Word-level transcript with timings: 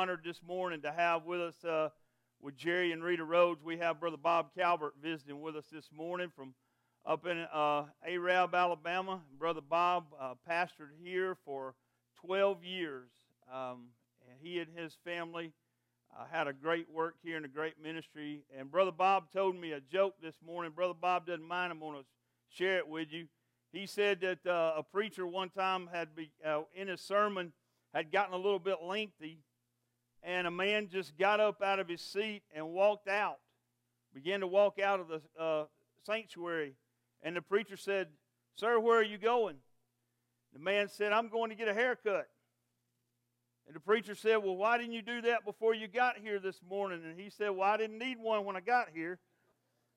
honored 0.00 0.24
this 0.24 0.40
morning 0.42 0.80
to 0.80 0.90
have 0.90 1.26
with 1.26 1.42
us, 1.42 1.62
uh, 1.62 1.90
with 2.40 2.56
Jerry 2.56 2.90
and 2.92 3.04
Rita 3.04 3.22
Rhodes, 3.22 3.62
we 3.62 3.76
have 3.76 4.00
Brother 4.00 4.16
Bob 4.16 4.46
Calvert 4.56 4.94
visiting 5.02 5.42
with 5.42 5.56
us 5.56 5.66
this 5.70 5.90
morning 5.94 6.32
from 6.34 6.54
up 7.04 7.26
in 7.26 7.44
uh, 7.52 7.84
Arab, 8.08 8.54
Alabama. 8.54 9.20
Brother 9.38 9.60
Bob 9.60 10.06
uh, 10.18 10.32
pastored 10.48 10.92
here 11.02 11.36
for 11.44 11.74
12 12.24 12.64
years. 12.64 13.10
Um, 13.52 13.88
and 14.26 14.38
he 14.40 14.58
and 14.60 14.68
his 14.74 14.96
family 15.04 15.52
uh, 16.18 16.24
had 16.32 16.48
a 16.48 16.54
great 16.54 16.90
work 16.90 17.16
here 17.22 17.36
and 17.36 17.44
a 17.44 17.48
great 17.48 17.74
ministry. 17.78 18.40
And 18.58 18.70
Brother 18.70 18.92
Bob 18.92 19.30
told 19.30 19.54
me 19.54 19.72
a 19.72 19.80
joke 19.80 20.14
this 20.22 20.36
morning. 20.42 20.72
Brother 20.74 20.94
Bob 20.98 21.26
doesn't 21.26 21.46
mind. 21.46 21.72
I'm 21.72 21.78
going 21.78 21.98
to 21.98 22.06
share 22.48 22.78
it 22.78 22.88
with 22.88 23.12
you. 23.12 23.26
He 23.70 23.84
said 23.84 24.22
that 24.22 24.46
uh, 24.50 24.78
a 24.78 24.82
preacher 24.82 25.26
one 25.26 25.50
time 25.50 25.90
had 25.92 26.16
be, 26.16 26.30
uh, 26.42 26.62
in 26.74 26.88
his 26.88 27.02
sermon 27.02 27.52
had 27.92 28.10
gotten 28.10 28.32
a 28.32 28.38
little 28.38 28.58
bit 28.58 28.78
lengthy, 28.82 29.40
and 30.22 30.46
a 30.46 30.50
man 30.50 30.88
just 30.88 31.16
got 31.16 31.40
up 31.40 31.62
out 31.62 31.78
of 31.78 31.88
his 31.88 32.00
seat 32.00 32.42
and 32.54 32.68
walked 32.70 33.08
out, 33.08 33.38
began 34.12 34.40
to 34.40 34.46
walk 34.46 34.78
out 34.78 35.00
of 35.00 35.08
the 35.08 35.42
uh, 35.42 35.64
sanctuary. 36.04 36.74
And 37.22 37.36
the 37.36 37.42
preacher 37.42 37.76
said, 37.76 38.08
Sir, 38.56 38.78
where 38.78 38.98
are 38.98 39.04
you 39.04 39.18
going? 39.18 39.56
The 40.52 40.58
man 40.58 40.88
said, 40.88 41.12
I'm 41.12 41.28
going 41.28 41.50
to 41.50 41.56
get 41.56 41.68
a 41.68 41.74
haircut. 41.74 42.28
And 43.66 43.76
the 43.76 43.80
preacher 43.80 44.14
said, 44.14 44.36
Well, 44.36 44.56
why 44.56 44.78
didn't 44.78 44.92
you 44.92 45.02
do 45.02 45.22
that 45.22 45.44
before 45.44 45.74
you 45.74 45.86
got 45.86 46.18
here 46.18 46.38
this 46.38 46.60
morning? 46.68 47.02
And 47.04 47.18
he 47.18 47.30
said, 47.30 47.50
Well, 47.50 47.68
I 47.68 47.76
didn't 47.76 47.98
need 47.98 48.18
one 48.18 48.44
when 48.44 48.56
I 48.56 48.60
got 48.60 48.88
here. 48.92 49.18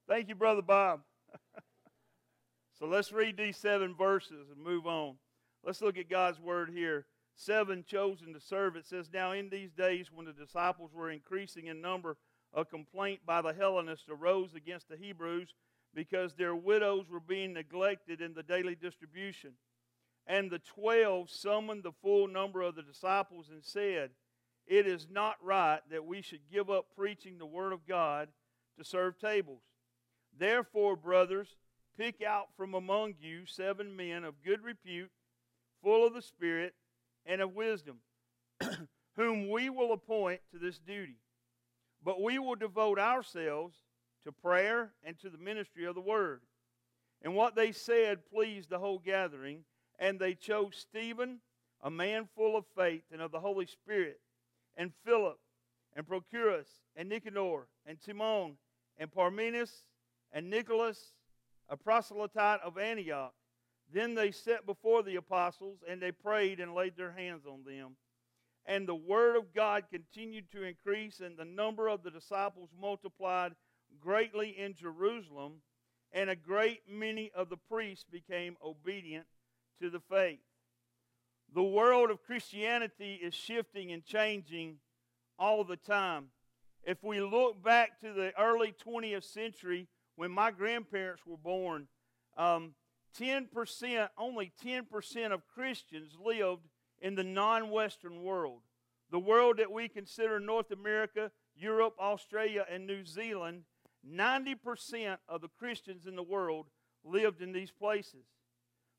Thank 0.07 0.29
you, 0.29 0.35
Brother 0.35 0.61
Bob. 0.61 1.01
so 2.79 2.85
let's 2.85 3.11
read 3.11 3.35
these 3.35 3.57
seven 3.57 3.95
verses 3.95 4.49
and 4.53 4.63
move 4.63 4.85
on. 4.85 5.15
Let's 5.65 5.81
look 5.81 5.97
at 5.97 6.09
God's 6.09 6.39
word 6.39 6.69
here 6.69 7.05
seven 7.35 7.83
chosen 7.85 8.33
to 8.33 8.39
serve. 8.39 8.75
It 8.75 8.85
says, 8.85 9.09
Now 9.13 9.31
in 9.31 9.49
these 9.49 9.71
days, 9.71 10.11
when 10.13 10.25
the 10.25 10.33
disciples 10.33 10.91
were 10.93 11.09
increasing 11.09 11.67
in 11.67 11.81
number, 11.81 12.17
a 12.53 12.63
complaint 12.63 13.21
by 13.25 13.41
the 13.41 13.53
Hellenists 13.53 14.09
arose 14.09 14.53
against 14.53 14.89
the 14.89 14.97
Hebrews 14.97 15.53
because 15.93 16.33
their 16.33 16.55
widows 16.55 17.09
were 17.09 17.19
being 17.19 17.53
neglected 17.53 18.21
in 18.21 18.33
the 18.33 18.43
daily 18.43 18.75
distribution. 18.75 19.53
And 20.25 20.49
the 20.49 20.59
twelve 20.59 21.29
summoned 21.29 21.83
the 21.83 21.91
full 21.91 22.27
number 22.27 22.61
of 22.61 22.75
the 22.75 22.83
disciples 22.83 23.47
and 23.51 23.63
said, 23.63 24.11
It 24.65 24.87
is 24.87 25.07
not 25.09 25.35
right 25.41 25.81
that 25.91 26.05
we 26.05 26.21
should 26.21 26.49
give 26.51 26.69
up 26.69 26.87
preaching 26.95 27.37
the 27.37 27.45
Word 27.45 27.73
of 27.73 27.87
God 27.87 28.29
to 28.77 28.83
serve 28.83 29.19
tables. 29.19 29.61
Therefore, 30.37 30.95
brothers, 30.95 31.57
pick 31.97 32.23
out 32.23 32.47
from 32.55 32.73
among 32.73 33.15
you 33.19 33.45
seven 33.45 33.95
men 33.95 34.23
of 34.23 34.43
good 34.43 34.63
repute, 34.63 35.11
full 35.83 36.07
of 36.07 36.13
the 36.13 36.21
Spirit 36.21 36.73
and 37.25 37.41
of 37.41 37.53
wisdom, 37.55 37.97
whom 39.15 39.49
we 39.49 39.69
will 39.69 39.93
appoint 39.93 40.41
to 40.51 40.59
this 40.59 40.79
duty. 40.79 41.17
But 42.03 42.21
we 42.21 42.39
will 42.39 42.55
devote 42.55 42.99
ourselves 42.99 43.75
to 44.23 44.31
prayer 44.31 44.91
and 45.03 45.17
to 45.19 45.29
the 45.29 45.37
ministry 45.37 45.85
of 45.85 45.95
the 45.95 46.01
word. 46.01 46.41
And 47.21 47.35
what 47.35 47.55
they 47.55 47.71
said 47.71 48.29
pleased 48.29 48.69
the 48.69 48.79
whole 48.79 48.99
gathering, 48.99 49.63
and 49.97 50.19
they 50.19 50.33
chose 50.33 50.75
Stephen, 50.75 51.39
a 51.81 51.89
man 51.89 52.27
full 52.35 52.57
of 52.57 52.65
faith 52.75 53.03
and 53.11 53.21
of 53.21 53.31
the 53.31 53.39
Holy 53.39 53.65
Spirit, 53.65 54.19
and 54.75 54.91
Philip, 55.05 55.39
and 55.95 56.05
Prochorus, 56.05 56.67
and 56.95 57.07
Nicanor, 57.09 57.67
and 57.85 58.01
Timon, 58.01 58.57
and 58.97 59.11
Parmenas, 59.11 59.83
and 60.31 60.49
Nicholas, 60.49 61.13
a 61.69 61.77
proselyte 61.77 62.61
of 62.63 62.77
Antioch 62.77 63.33
then 63.93 64.15
they 64.15 64.31
set 64.31 64.65
before 64.65 65.03
the 65.03 65.15
apostles, 65.15 65.79
and 65.87 66.01
they 66.01 66.11
prayed 66.11 66.59
and 66.59 66.73
laid 66.73 66.97
their 66.97 67.11
hands 67.11 67.45
on 67.45 67.63
them. 67.63 67.95
And 68.65 68.87
the 68.87 68.95
word 68.95 69.35
of 69.35 69.53
God 69.53 69.85
continued 69.91 70.51
to 70.51 70.63
increase, 70.63 71.19
and 71.19 71.37
the 71.37 71.45
number 71.45 71.87
of 71.87 72.01
the 72.03 72.11
disciples 72.11 72.69
multiplied 72.79 73.53
greatly 73.99 74.49
in 74.49 74.73
Jerusalem, 74.73 75.61
and 76.11 76.29
a 76.29 76.35
great 76.35 76.81
many 76.89 77.31
of 77.35 77.49
the 77.49 77.57
priests 77.57 78.05
became 78.09 78.57
obedient 78.63 79.25
to 79.81 79.89
the 79.89 79.99
faith. 79.99 80.39
The 81.53 81.63
world 81.63 82.09
of 82.09 82.23
Christianity 82.23 83.19
is 83.21 83.33
shifting 83.33 83.91
and 83.91 84.03
changing 84.03 84.77
all 85.37 85.63
the 85.63 85.77
time. 85.77 86.27
If 86.83 87.03
we 87.03 87.21
look 87.21 87.63
back 87.63 87.99
to 88.01 88.11
the 88.13 88.33
early 88.39 88.73
20th 88.85 89.23
century 89.23 89.87
when 90.15 90.31
my 90.31 90.51
grandparents 90.51 91.23
were 91.25 91.37
born, 91.37 91.87
um, 92.37 92.73
10%, 93.19 94.09
only 94.17 94.51
10% 94.65 95.31
of 95.31 95.47
Christians 95.47 96.17
lived 96.23 96.67
in 97.01 97.15
the 97.15 97.23
non 97.23 97.69
Western 97.69 98.23
world. 98.23 98.61
The 99.11 99.19
world 99.19 99.57
that 99.57 99.71
we 99.71 99.87
consider 99.87 100.39
North 100.39 100.71
America, 100.71 101.31
Europe, 101.55 101.95
Australia, 101.99 102.65
and 102.69 102.87
New 102.87 103.05
Zealand, 103.05 103.63
90% 104.09 105.17
of 105.29 105.41
the 105.41 105.49
Christians 105.49 106.07
in 106.07 106.15
the 106.15 106.23
world 106.23 106.67
lived 107.03 107.41
in 107.41 107.51
these 107.51 107.71
places. 107.71 108.25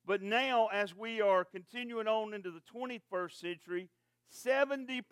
But 0.07 0.23
now, 0.23 0.69
as 0.69 0.95
we 0.95 1.21
are 1.21 1.45
continuing 1.45 2.07
on 2.07 2.35
into 2.35 2.51
the 2.51 2.61
21st 2.75 3.33
century, 3.33 3.89
70% 4.33 5.03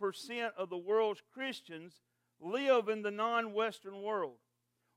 of 0.57 0.69
the 0.69 0.77
world's 0.77 1.23
Christians 1.33 2.03
live 2.41 2.89
in 2.89 3.03
the 3.03 3.11
non 3.11 3.53
Western 3.53 4.03
world. 4.03 4.37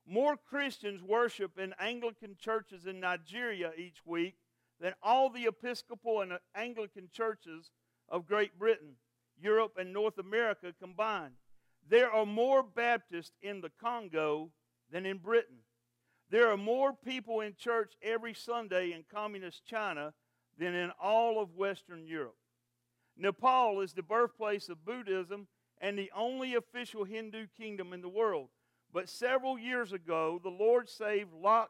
More 0.08 0.36
Christians 0.36 1.02
worship 1.02 1.58
in 1.58 1.74
Anglican 1.80 2.36
churches 2.38 2.86
in 2.86 3.00
Nigeria 3.00 3.72
each 3.76 4.06
week 4.06 4.36
than 4.80 4.94
all 5.02 5.30
the 5.30 5.46
Episcopal 5.46 6.20
and 6.20 6.38
Anglican 6.54 7.08
churches 7.12 7.72
of 8.08 8.26
Great 8.26 8.56
Britain, 8.56 8.94
Europe, 9.36 9.72
and 9.78 9.92
North 9.92 10.18
America 10.18 10.72
combined. 10.80 11.34
There 11.88 12.10
are 12.10 12.26
more 12.26 12.62
Baptists 12.62 13.32
in 13.42 13.60
the 13.60 13.70
Congo 13.80 14.50
than 14.90 15.06
in 15.06 15.18
Britain. 15.18 15.58
There 16.30 16.50
are 16.50 16.56
more 16.56 16.92
people 16.92 17.40
in 17.40 17.54
church 17.56 17.94
every 18.02 18.34
Sunday 18.34 18.92
in 18.92 19.04
communist 19.12 19.64
China 19.66 20.12
than 20.58 20.74
in 20.74 20.90
all 21.00 21.40
of 21.40 21.54
Western 21.54 22.06
Europe. 22.06 22.36
Nepal 23.16 23.80
is 23.80 23.92
the 23.92 24.02
birthplace 24.02 24.68
of 24.68 24.84
Buddhism 24.84 25.48
and 25.80 25.98
the 25.98 26.10
only 26.14 26.54
official 26.54 27.04
Hindu 27.04 27.46
kingdom 27.56 27.92
in 27.92 28.02
the 28.02 28.08
world. 28.08 28.48
But 28.96 29.10
several 29.10 29.58
years 29.58 29.92
ago, 29.92 30.40
the 30.42 30.48
Lord 30.48 30.88
saved 30.88 31.34
Lok 31.34 31.68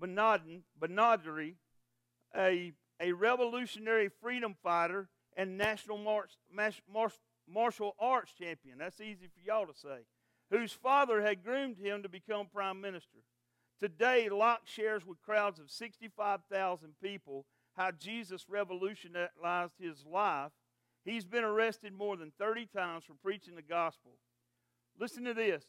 Banadri, 0.00 1.54
a, 2.36 2.72
a 3.00 3.10
revolutionary 3.10 4.08
freedom 4.08 4.54
fighter 4.62 5.08
and 5.36 5.58
national 5.58 5.98
martial 7.48 7.96
arts 7.98 8.32
champion. 8.38 8.78
That's 8.78 9.00
easy 9.00 9.26
for 9.26 9.40
y'all 9.44 9.66
to 9.66 9.76
say. 9.76 10.06
Whose 10.52 10.72
father 10.72 11.22
had 11.22 11.42
groomed 11.42 11.78
him 11.78 12.04
to 12.04 12.08
become 12.08 12.46
prime 12.46 12.80
minister. 12.80 13.18
Today, 13.80 14.28
Lok 14.28 14.60
shares 14.64 15.04
with 15.04 15.20
crowds 15.22 15.58
of 15.58 15.72
65,000 15.72 16.94
people 17.02 17.46
how 17.76 17.90
Jesus 17.90 18.46
revolutionized 18.48 19.74
his 19.80 20.04
life. 20.06 20.52
He's 21.04 21.24
been 21.24 21.42
arrested 21.42 21.94
more 21.94 22.16
than 22.16 22.30
30 22.38 22.66
times 22.66 23.02
for 23.02 23.14
preaching 23.14 23.56
the 23.56 23.60
gospel. 23.60 24.12
Listen 24.96 25.24
to 25.24 25.34
this 25.34 25.64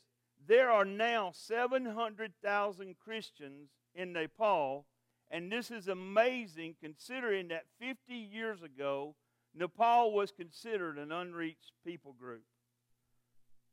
there 0.47 0.71
are 0.71 0.85
now 0.85 1.31
700,000 1.33 2.95
Christians 2.97 3.69
in 3.93 4.13
Nepal, 4.13 4.85
and 5.29 5.51
this 5.51 5.71
is 5.71 5.87
amazing 5.87 6.75
considering 6.81 7.49
that 7.49 7.65
50 7.79 8.13
years 8.13 8.61
ago, 8.61 9.15
Nepal 9.53 10.13
was 10.13 10.31
considered 10.31 10.97
an 10.97 11.11
unreached 11.11 11.73
people 11.85 12.13
group. 12.13 12.43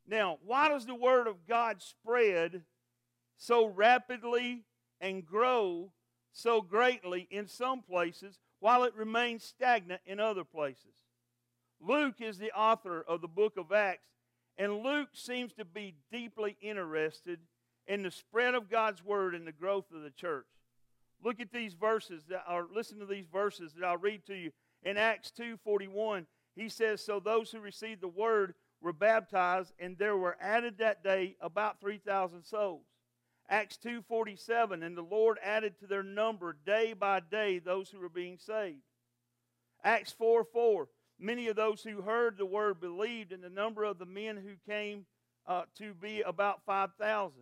Now, 0.07 0.37
why 0.43 0.69
does 0.69 0.85
the 0.85 0.95
Word 0.95 1.27
of 1.27 1.47
God 1.47 1.81
spread 1.81 2.63
so 3.37 3.65
rapidly 3.65 4.65
and 4.99 5.25
grow 5.25 5.91
so 6.31 6.61
greatly 6.61 7.27
in 7.29 7.47
some 7.47 7.81
places 7.81 8.39
while 8.59 8.83
it 8.83 8.95
remains 8.95 9.43
stagnant 9.43 10.01
in 10.05 10.19
other 10.19 10.43
places? 10.43 10.95
Luke 11.79 12.15
is 12.19 12.37
the 12.37 12.51
author 12.51 13.01
of 13.01 13.21
the 13.21 13.27
book 13.27 13.55
of 13.55 13.71
Acts, 13.71 14.18
and 14.59 14.83
Luke 14.83 15.09
seems 15.13 15.53
to 15.53 15.65
be 15.65 15.95
deeply 16.11 16.57
interested 16.61 17.39
in 17.87 18.03
the 18.03 18.11
spread 18.11 18.53
of 18.53 18.69
God's 18.69 19.03
word 19.03 19.33
and 19.33 19.47
the 19.47 19.53
growth 19.53 19.89
of 19.91 20.03
the 20.03 20.11
church. 20.11 20.45
Look 21.23 21.39
at 21.39 21.51
these 21.51 21.73
verses 21.73 22.25
that 22.25 22.43
are 22.45 22.67
listen 22.71 22.99
to 22.99 23.05
these 23.05 23.25
verses 23.25 23.73
that 23.73 23.85
I'll 23.85 23.97
read 23.97 24.25
to 24.25 24.35
you. 24.35 24.51
In 24.83 24.97
Acts 24.97 25.31
2:41, 25.31 26.27
he 26.55 26.69
says, 26.69 27.03
"So 27.03 27.19
those 27.19 27.51
who 27.51 27.59
received 27.61 28.01
the 28.01 28.07
word 28.07 28.53
were 28.81 28.93
baptized, 28.93 29.73
and 29.79 29.97
there 29.97 30.17
were 30.17 30.37
added 30.39 30.77
that 30.77 31.03
day 31.03 31.37
about 31.39 31.79
3,000 31.79 32.43
souls." 32.43 32.85
Acts 33.47 33.77
2:47, 33.77 34.83
and 34.83 34.95
the 34.95 35.01
Lord 35.01 35.39
added 35.39 35.77
to 35.79 35.87
their 35.87 36.03
number 36.03 36.53
day 36.53 36.93
by 36.93 37.21
day 37.21 37.59
those 37.59 37.89
who 37.89 37.99
were 37.99 38.09
being 38.09 38.37
saved. 38.37 38.83
Acts 39.83 40.11
4:4, 40.11 40.89
Many 41.19 41.47
of 41.47 41.55
those 41.55 41.83
who 41.83 42.01
heard 42.01 42.37
the 42.37 42.45
word 42.45 42.79
believed, 42.79 43.31
and 43.31 43.43
the 43.43 43.49
number 43.49 43.83
of 43.83 43.99
the 43.99 44.05
men 44.05 44.37
who 44.37 44.71
came 44.71 45.05
uh, 45.45 45.63
to 45.77 45.93
be 45.93 46.21
about 46.21 46.61
5,000. 46.65 47.33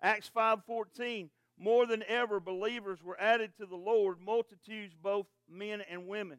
Acts 0.00 0.30
5.14, 0.34 1.28
more 1.58 1.86
than 1.86 2.04
ever, 2.06 2.40
believers 2.40 3.02
were 3.02 3.20
added 3.20 3.52
to 3.58 3.66
the 3.66 3.76
Lord, 3.76 4.18
multitudes, 4.20 4.94
both 5.00 5.26
men 5.50 5.82
and 5.90 6.06
women. 6.06 6.38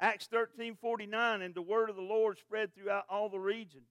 Acts 0.00 0.28
13:49 0.28 1.44
and 1.44 1.54
the 1.54 1.62
word 1.62 1.88
of 1.88 1.96
the 1.96 2.02
Lord 2.02 2.38
spread 2.38 2.74
throughout 2.74 3.04
all 3.08 3.28
the 3.28 3.38
region. 3.38 3.82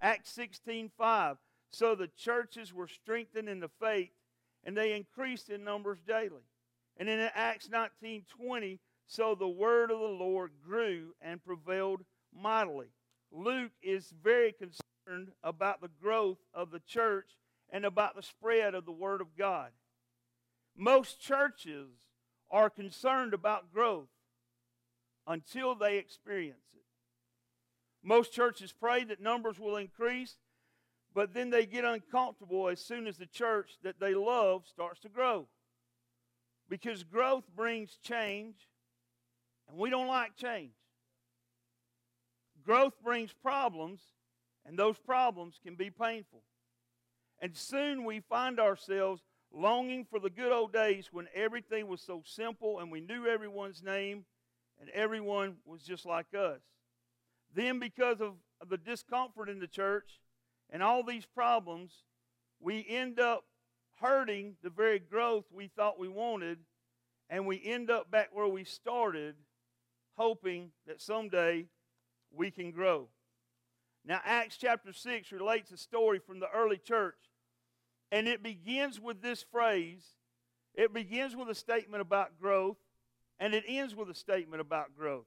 Acts 0.00 0.34
16:5 0.36 1.38
so 1.70 1.94
the 1.94 2.08
churches 2.08 2.72
were 2.72 2.88
strengthened 2.88 3.48
in 3.48 3.60
the 3.60 3.68
faith 3.68 4.12
and 4.64 4.76
they 4.76 4.94
increased 4.94 5.50
in 5.50 5.64
numbers 5.64 6.00
daily. 6.02 6.44
And 6.96 7.08
in 7.08 7.20
Acts 7.20 7.68
19:20 7.68 8.78
so 9.06 9.34
the 9.34 9.48
word 9.48 9.90
of 9.90 9.98
the 9.98 10.04
Lord 10.04 10.52
grew 10.64 11.14
and 11.20 11.44
prevailed 11.44 12.04
mightily. 12.34 12.88
Luke 13.30 13.72
is 13.82 14.12
very 14.22 14.52
concerned 14.52 15.32
about 15.42 15.80
the 15.80 15.90
growth 16.00 16.38
of 16.54 16.70
the 16.70 16.80
church 16.80 17.36
and 17.70 17.84
about 17.84 18.16
the 18.16 18.22
spread 18.22 18.74
of 18.74 18.84
the 18.84 18.92
word 18.92 19.20
of 19.20 19.36
God. 19.36 19.70
Most 20.76 21.20
churches 21.20 21.88
are 22.50 22.70
concerned 22.70 23.34
about 23.34 23.72
growth 23.72 24.08
until 25.26 25.74
they 25.74 25.96
experience 25.96 26.68
it. 26.74 26.84
Most 28.02 28.32
churches 28.32 28.72
pray 28.72 29.04
that 29.04 29.20
numbers 29.20 29.58
will 29.58 29.76
increase, 29.76 30.36
but 31.14 31.34
then 31.34 31.50
they 31.50 31.66
get 31.66 31.84
uncomfortable 31.84 32.68
as 32.68 32.80
soon 32.80 33.06
as 33.06 33.16
the 33.16 33.26
church 33.26 33.78
that 33.82 34.00
they 34.00 34.14
love 34.14 34.66
starts 34.66 35.00
to 35.00 35.08
grow. 35.08 35.46
Because 36.68 37.04
growth 37.04 37.44
brings 37.54 37.98
change, 38.02 38.56
and 39.72 39.80
we 39.80 39.88
don't 39.88 40.06
like 40.06 40.36
change. 40.36 40.74
Growth 42.62 42.92
brings 43.02 43.32
problems, 43.32 44.02
and 44.66 44.78
those 44.78 44.98
problems 44.98 45.58
can 45.64 45.74
be 45.74 45.90
painful. 45.90 46.42
And 47.40 47.56
soon 47.56 48.04
we 48.04 48.20
find 48.20 48.60
ourselves 48.60 49.22
longing 49.50 50.06
for 50.08 50.20
the 50.20 50.30
good 50.30 50.52
old 50.52 50.72
days 50.72 51.08
when 51.10 51.26
everything 51.34 51.88
was 51.88 52.02
so 52.02 52.22
simple 52.24 52.78
and 52.78 52.92
we 52.92 53.00
knew 53.00 53.26
everyone's 53.26 53.82
name 53.82 54.24
and 54.80 54.88
everyone 54.90 55.56
was 55.64 55.82
just 55.82 56.06
like 56.06 56.26
us. 56.38 56.60
Then, 57.54 57.78
because 57.78 58.20
of 58.20 58.34
the 58.68 58.78
discomfort 58.78 59.48
in 59.48 59.58
the 59.58 59.66
church 59.66 60.20
and 60.70 60.82
all 60.82 61.02
these 61.02 61.26
problems, 61.26 61.92
we 62.60 62.86
end 62.88 63.18
up 63.18 63.44
hurting 64.00 64.54
the 64.62 64.70
very 64.70 64.98
growth 64.98 65.44
we 65.50 65.68
thought 65.68 65.98
we 65.98 66.08
wanted, 66.08 66.58
and 67.28 67.46
we 67.46 67.60
end 67.64 67.90
up 67.90 68.10
back 68.10 68.28
where 68.32 68.48
we 68.48 68.64
started, 68.64 69.34
hoping 70.16 70.70
that 70.86 71.00
someday 71.00 71.66
we 72.34 72.50
can 72.50 72.70
grow. 72.70 73.08
Now, 74.04 74.20
Acts 74.24 74.56
chapter 74.56 74.92
6 74.92 75.30
relates 75.32 75.70
a 75.70 75.76
story 75.76 76.18
from 76.18 76.40
the 76.40 76.48
early 76.54 76.78
church, 76.78 77.18
and 78.10 78.26
it 78.26 78.42
begins 78.42 79.00
with 79.00 79.22
this 79.22 79.42
phrase. 79.42 80.04
It 80.74 80.92
begins 80.92 81.36
with 81.36 81.48
a 81.48 81.54
statement 81.54 82.00
about 82.00 82.40
growth, 82.40 82.78
and 83.38 83.54
it 83.54 83.64
ends 83.66 83.94
with 83.94 84.10
a 84.10 84.14
statement 84.14 84.60
about 84.60 84.96
growth. 84.96 85.26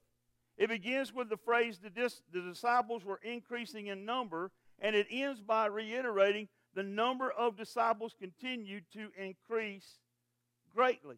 It 0.58 0.70
begins 0.70 1.14
with 1.14 1.30
the 1.30 1.38
phrase, 1.38 1.80
the, 1.80 1.90
dis- 1.90 2.22
the 2.32 2.42
disciples 2.42 3.04
were 3.04 3.20
increasing 3.24 3.88
in 3.88 4.06
number, 4.06 4.52
and 4.80 4.96
it 4.96 5.08
ends 5.10 5.42
by 5.42 5.66
reiterating 5.68 6.48
the 6.74 6.84
number 6.84 7.32
of 7.32 7.58
disciples 7.58 8.14
continued 8.20 8.84
to 8.94 9.10
increase 9.18 10.00
greatly. 10.74 11.18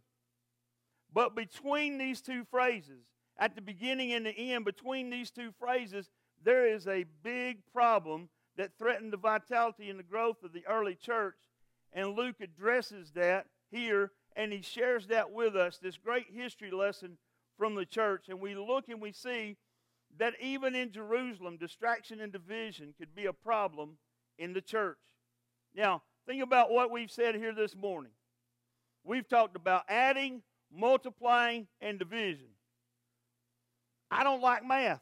But 1.11 1.35
between 1.35 1.97
these 1.97 2.21
two 2.21 2.45
phrases, 2.49 3.05
at 3.39 3.55
the 3.55 3.61
beginning 3.61 4.13
and 4.13 4.25
the 4.25 4.53
end, 4.53 4.65
between 4.65 5.09
these 5.09 5.31
two 5.31 5.51
phrases, 5.59 6.09
there 6.43 6.67
is 6.67 6.87
a 6.87 7.05
big 7.23 7.59
problem 7.73 8.29
that 8.57 8.77
threatened 8.77 9.13
the 9.13 9.17
vitality 9.17 9.89
and 9.89 9.99
the 9.99 10.03
growth 10.03 10.43
of 10.43 10.53
the 10.53 10.65
early 10.67 10.95
church. 10.95 11.35
And 11.93 12.15
Luke 12.15 12.41
addresses 12.41 13.11
that 13.11 13.45
here 13.69 14.11
and 14.35 14.51
he 14.53 14.61
shares 14.61 15.07
that 15.07 15.31
with 15.31 15.55
us, 15.55 15.79
this 15.79 15.97
great 15.97 16.27
history 16.31 16.71
lesson 16.71 17.17
from 17.57 17.75
the 17.75 17.85
church. 17.85 18.29
And 18.29 18.39
we 18.39 18.55
look 18.55 18.87
and 18.87 19.01
we 19.01 19.11
see 19.11 19.57
that 20.17 20.33
even 20.39 20.75
in 20.75 20.91
Jerusalem, 20.91 21.57
distraction 21.57 22.21
and 22.21 22.31
division 22.31 22.93
could 22.97 23.15
be 23.15 23.25
a 23.25 23.33
problem 23.33 23.97
in 24.37 24.53
the 24.53 24.61
church. 24.61 24.97
Now, 25.75 26.03
think 26.27 26.43
about 26.43 26.71
what 26.71 26.91
we've 26.91 27.11
said 27.11 27.35
here 27.35 27.53
this 27.53 27.75
morning. 27.75 28.11
We've 29.03 29.27
talked 29.27 29.55
about 29.55 29.83
adding, 29.89 30.43
multiplying, 30.71 31.67
and 31.81 31.97
division. 31.97 32.47
I 34.09 34.23
don't 34.23 34.41
like 34.41 34.65
math. 34.65 35.01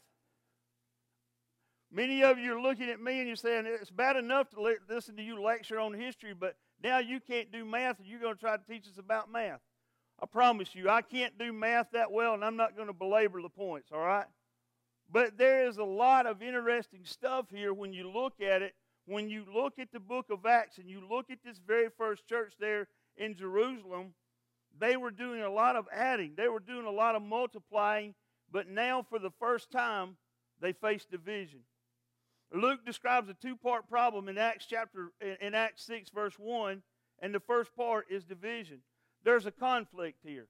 Many 1.91 2.23
of 2.23 2.37
you 2.37 2.57
are 2.57 2.61
looking 2.61 2.89
at 2.89 2.99
me 2.99 3.19
and 3.19 3.27
you're 3.27 3.35
saying 3.35 3.65
it's 3.65 3.91
bad 3.91 4.17
enough 4.17 4.49
to 4.49 4.75
listen 4.89 5.15
to 5.15 5.23
you 5.23 5.41
lecture 5.41 5.79
on 5.79 5.93
history, 5.93 6.33
but 6.33 6.55
now 6.83 6.99
you 6.99 7.19
can't 7.19 7.51
do 7.51 7.63
math 7.63 7.99
and 7.99 8.07
you're 8.07 8.19
going 8.19 8.33
to 8.33 8.39
try 8.39 8.57
to 8.57 8.63
teach 8.63 8.87
us 8.87 8.97
about 8.97 9.31
math. 9.31 9.61
I 10.21 10.25
promise 10.25 10.75
you, 10.75 10.89
I 10.89 11.01
can't 11.01 11.37
do 11.37 11.53
math 11.53 11.91
that 11.93 12.11
well 12.11 12.33
and 12.33 12.43
I'm 12.43 12.57
not 12.57 12.75
going 12.75 12.87
to 12.87 12.93
belabor 12.93 13.41
the 13.41 13.49
points, 13.49 13.91
all 13.93 13.99
right? 13.99 14.25
But 15.11 15.37
there 15.37 15.67
is 15.67 15.77
a 15.77 15.83
lot 15.83 16.25
of 16.25 16.41
interesting 16.41 17.01
stuff 17.05 17.45
here 17.49 17.73
when 17.73 17.93
you 17.93 18.09
look 18.09 18.41
at 18.41 18.61
it. 18.61 18.73
When 19.07 19.29
you 19.29 19.45
look 19.53 19.77
at 19.77 19.91
the 19.91 19.99
book 19.99 20.25
of 20.31 20.45
Acts 20.45 20.79
and 20.79 20.89
you 20.89 21.01
look 21.07 21.29
at 21.29 21.37
this 21.45 21.59
very 21.65 21.89
first 21.95 22.27
church 22.27 22.53
there 22.59 22.87
in 23.17 23.35
Jerusalem, 23.35 24.15
they 24.79 24.97
were 24.97 25.11
doing 25.11 25.43
a 25.43 25.49
lot 25.49 25.75
of 25.75 25.87
adding, 25.93 26.33
they 26.35 26.47
were 26.47 26.59
doing 26.59 26.85
a 26.85 26.91
lot 26.91 27.15
of 27.15 27.21
multiplying, 27.21 28.15
but 28.55 28.69
now 28.69 29.05
for 29.09 29.19
the 29.19 29.31
first 29.37 29.69
time, 29.69 30.15
they 30.61 30.71
face 30.71 31.03
division. 31.03 31.59
Luke 32.53 32.85
describes 32.85 33.27
a 33.27 33.33
two-part 33.33 33.89
problem 33.89 34.29
in 34.29 34.37
Acts 34.37 34.65
chapter 34.65 35.11
in 35.41 35.53
Acts 35.53 35.85
6 35.85 36.09
verse 36.11 36.35
1, 36.39 36.81
and 37.19 37.35
the 37.35 37.41
first 37.41 37.75
part 37.75 38.05
is 38.09 38.23
division. 38.23 38.79
There's 39.25 39.45
a 39.45 39.51
conflict 39.51 40.19
here. 40.23 40.47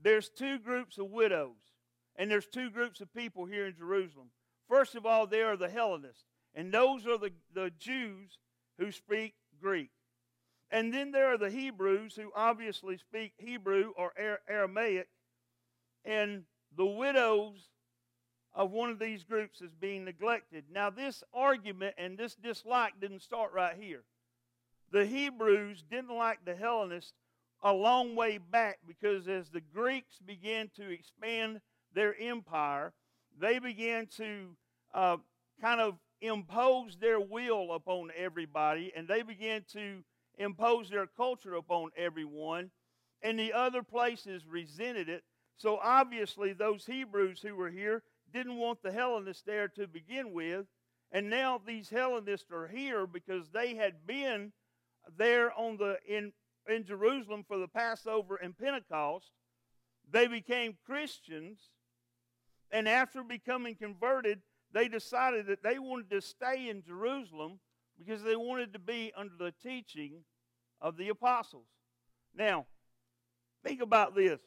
There's 0.00 0.28
two 0.28 0.60
groups 0.60 0.98
of 0.98 1.10
widows, 1.10 1.56
and 2.14 2.30
there's 2.30 2.46
two 2.46 2.70
groups 2.70 3.00
of 3.00 3.12
people 3.12 3.44
here 3.44 3.66
in 3.66 3.74
Jerusalem. 3.76 4.30
First 4.68 4.94
of 4.94 5.04
all, 5.04 5.26
there 5.26 5.48
are 5.48 5.56
the 5.56 5.68
Hellenists, 5.68 6.26
and 6.54 6.72
those 6.72 7.08
are 7.08 7.18
the, 7.18 7.32
the 7.52 7.72
Jews 7.76 8.38
who 8.78 8.92
speak 8.92 9.34
Greek. 9.60 9.90
And 10.70 10.94
then 10.94 11.10
there 11.10 11.32
are 11.32 11.38
the 11.38 11.50
Hebrews 11.50 12.14
who 12.14 12.30
obviously 12.36 12.98
speak 12.98 13.32
Hebrew 13.36 13.90
or 13.96 14.12
Aramaic, 14.48 15.08
and 16.04 16.44
the 16.76 16.86
widows 16.86 17.68
of 18.54 18.70
one 18.70 18.90
of 18.90 18.98
these 18.98 19.22
groups 19.22 19.60
is 19.60 19.74
being 19.80 20.04
neglected. 20.04 20.64
Now, 20.72 20.90
this 20.90 21.22
argument 21.34 21.94
and 21.98 22.16
this 22.16 22.34
dislike 22.34 22.94
didn't 23.00 23.22
start 23.22 23.52
right 23.52 23.76
here. 23.78 24.02
The 24.92 25.04
Hebrews 25.04 25.84
didn't 25.90 26.16
like 26.16 26.44
the 26.44 26.54
Hellenists 26.54 27.12
a 27.62 27.72
long 27.72 28.14
way 28.14 28.38
back 28.38 28.78
because 28.86 29.28
as 29.28 29.50
the 29.50 29.60
Greeks 29.60 30.18
began 30.24 30.70
to 30.76 30.88
expand 30.90 31.60
their 31.94 32.14
empire, 32.20 32.92
they 33.38 33.58
began 33.58 34.06
to 34.16 34.56
uh, 34.94 35.16
kind 35.60 35.80
of 35.80 35.96
impose 36.20 36.96
their 36.96 37.20
will 37.20 37.72
upon 37.72 38.10
everybody 38.16 38.92
and 38.96 39.06
they 39.06 39.22
began 39.22 39.64
to 39.72 40.02
impose 40.38 40.88
their 40.88 41.06
culture 41.06 41.54
upon 41.54 41.90
everyone. 41.96 42.70
And 43.22 43.38
the 43.38 43.52
other 43.52 43.82
places 43.82 44.46
resented 44.46 45.08
it. 45.08 45.24
So 45.56 45.78
obviously, 45.82 46.52
those 46.52 46.84
Hebrews 46.86 47.40
who 47.40 47.54
were 47.54 47.70
here 47.70 48.02
didn't 48.32 48.58
want 48.58 48.82
the 48.82 48.92
Hellenists 48.92 49.42
there 49.42 49.68
to 49.68 49.86
begin 49.86 50.32
with. 50.32 50.66
And 51.12 51.30
now 51.30 51.60
these 51.64 51.88
Hellenists 51.88 52.50
are 52.52 52.68
here 52.68 53.06
because 53.06 53.48
they 53.50 53.74
had 53.74 54.06
been 54.06 54.52
there 55.16 55.52
on 55.52 55.76
the 55.76 55.98
in, 56.06 56.32
in 56.68 56.84
Jerusalem 56.84 57.44
for 57.46 57.58
the 57.58 57.68
Passover 57.68 58.36
and 58.36 58.56
Pentecost. 58.56 59.30
They 60.10 60.26
became 60.26 60.76
Christians, 60.84 61.58
and 62.70 62.88
after 62.88 63.22
becoming 63.22 63.74
converted, 63.74 64.40
they 64.72 64.88
decided 64.88 65.46
that 65.46 65.62
they 65.62 65.78
wanted 65.78 66.10
to 66.10 66.20
stay 66.20 66.68
in 66.68 66.82
Jerusalem 66.82 67.58
because 67.98 68.22
they 68.22 68.36
wanted 68.36 68.72
to 68.74 68.78
be 68.78 69.12
under 69.16 69.34
the 69.36 69.52
teaching 69.62 70.22
of 70.80 70.96
the 70.96 71.08
apostles. 71.08 71.66
Now, 72.36 72.66
think 73.64 73.80
about 73.80 74.14
this 74.14 74.40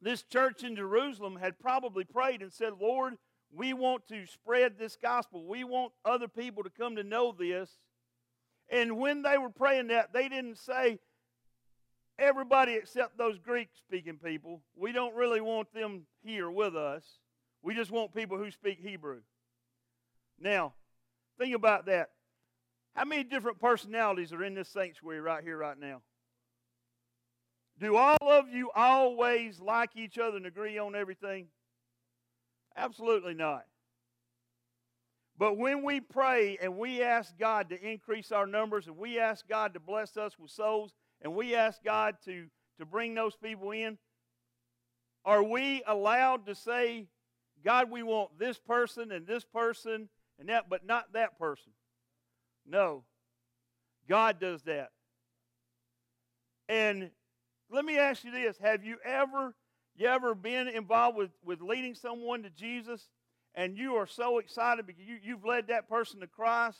this 0.00 0.22
church 0.22 0.64
in 0.64 0.76
Jerusalem 0.76 1.36
had 1.36 1.58
probably 1.58 2.04
prayed 2.04 2.42
and 2.42 2.52
said, 2.52 2.72
Lord, 2.80 3.14
we 3.52 3.72
want 3.72 4.06
to 4.08 4.26
spread 4.26 4.78
this 4.78 4.96
gospel. 4.96 5.44
We 5.44 5.64
want 5.64 5.92
other 6.04 6.28
people 6.28 6.62
to 6.62 6.70
come 6.70 6.96
to 6.96 7.04
know 7.04 7.34
this. 7.36 7.70
And 8.70 8.98
when 8.98 9.22
they 9.22 9.36
were 9.36 9.50
praying 9.50 9.88
that, 9.88 10.12
they 10.12 10.28
didn't 10.28 10.58
say, 10.58 10.98
everybody 12.20 12.74
except 12.74 13.16
those 13.18 13.38
Greek 13.38 13.68
speaking 13.74 14.18
people. 14.22 14.60
We 14.76 14.92
don't 14.92 15.14
really 15.14 15.40
want 15.40 15.72
them 15.72 16.02
here 16.22 16.50
with 16.50 16.76
us. 16.76 17.02
We 17.62 17.74
just 17.74 17.90
want 17.90 18.14
people 18.14 18.38
who 18.38 18.50
speak 18.50 18.78
Hebrew. 18.80 19.20
Now, 20.38 20.74
think 21.38 21.54
about 21.54 21.86
that. 21.86 22.10
How 22.94 23.04
many 23.04 23.24
different 23.24 23.60
personalities 23.60 24.32
are 24.32 24.44
in 24.44 24.54
this 24.54 24.68
sanctuary 24.68 25.20
right 25.20 25.42
here, 25.42 25.56
right 25.56 25.78
now? 25.78 26.02
Do 27.80 27.96
all 27.96 28.18
of 28.22 28.50
you 28.50 28.70
always 28.74 29.58
like 29.58 29.96
each 29.96 30.18
other 30.18 30.36
and 30.36 30.44
agree 30.44 30.76
on 30.76 30.94
everything? 30.94 31.46
Absolutely 32.76 33.32
not. 33.32 33.64
But 35.38 35.56
when 35.56 35.82
we 35.82 36.00
pray 36.00 36.58
and 36.60 36.76
we 36.76 37.02
ask 37.02 37.36
God 37.38 37.70
to 37.70 37.82
increase 37.82 38.30
our 38.30 38.46
numbers 38.46 38.86
and 38.86 38.98
we 38.98 39.18
ask 39.18 39.48
God 39.48 39.72
to 39.72 39.80
bless 39.80 40.18
us 40.18 40.38
with 40.38 40.50
souls 40.50 40.92
and 41.22 41.34
we 41.34 41.54
ask 41.54 41.82
God 41.82 42.16
to, 42.26 42.44
to 42.78 42.84
bring 42.84 43.14
those 43.14 43.34
people 43.36 43.70
in, 43.70 43.96
Are 45.24 45.42
we 45.42 45.82
allowed 45.86 46.44
to 46.46 46.54
say, 46.54 47.06
God, 47.64 47.90
we 47.90 48.02
want 48.02 48.38
this 48.38 48.58
person 48.58 49.10
and 49.10 49.26
this 49.26 49.44
person 49.46 50.10
and 50.38 50.50
that, 50.50 50.68
but 50.68 50.84
not 50.84 51.14
that 51.14 51.38
person? 51.38 51.72
No. 52.66 53.04
God 54.06 54.38
does 54.38 54.62
that. 54.64 54.90
And 56.68 57.10
let 57.70 57.84
me 57.84 57.98
ask 57.98 58.24
you 58.24 58.30
this. 58.30 58.58
Have 58.58 58.84
you 58.84 58.96
ever 59.04 59.54
you 59.96 60.06
ever 60.06 60.34
been 60.34 60.68
involved 60.68 61.16
with, 61.16 61.30
with 61.44 61.60
leading 61.60 61.94
someone 61.94 62.42
to 62.42 62.50
jesus 62.50 63.08
and 63.54 63.76
you 63.76 63.96
are 63.96 64.06
so 64.06 64.38
excited 64.38 64.86
because 64.86 65.02
you, 65.04 65.18
you've 65.22 65.44
led 65.44 65.66
that 65.66 65.88
person 65.88 66.20
to 66.20 66.26
christ 66.26 66.78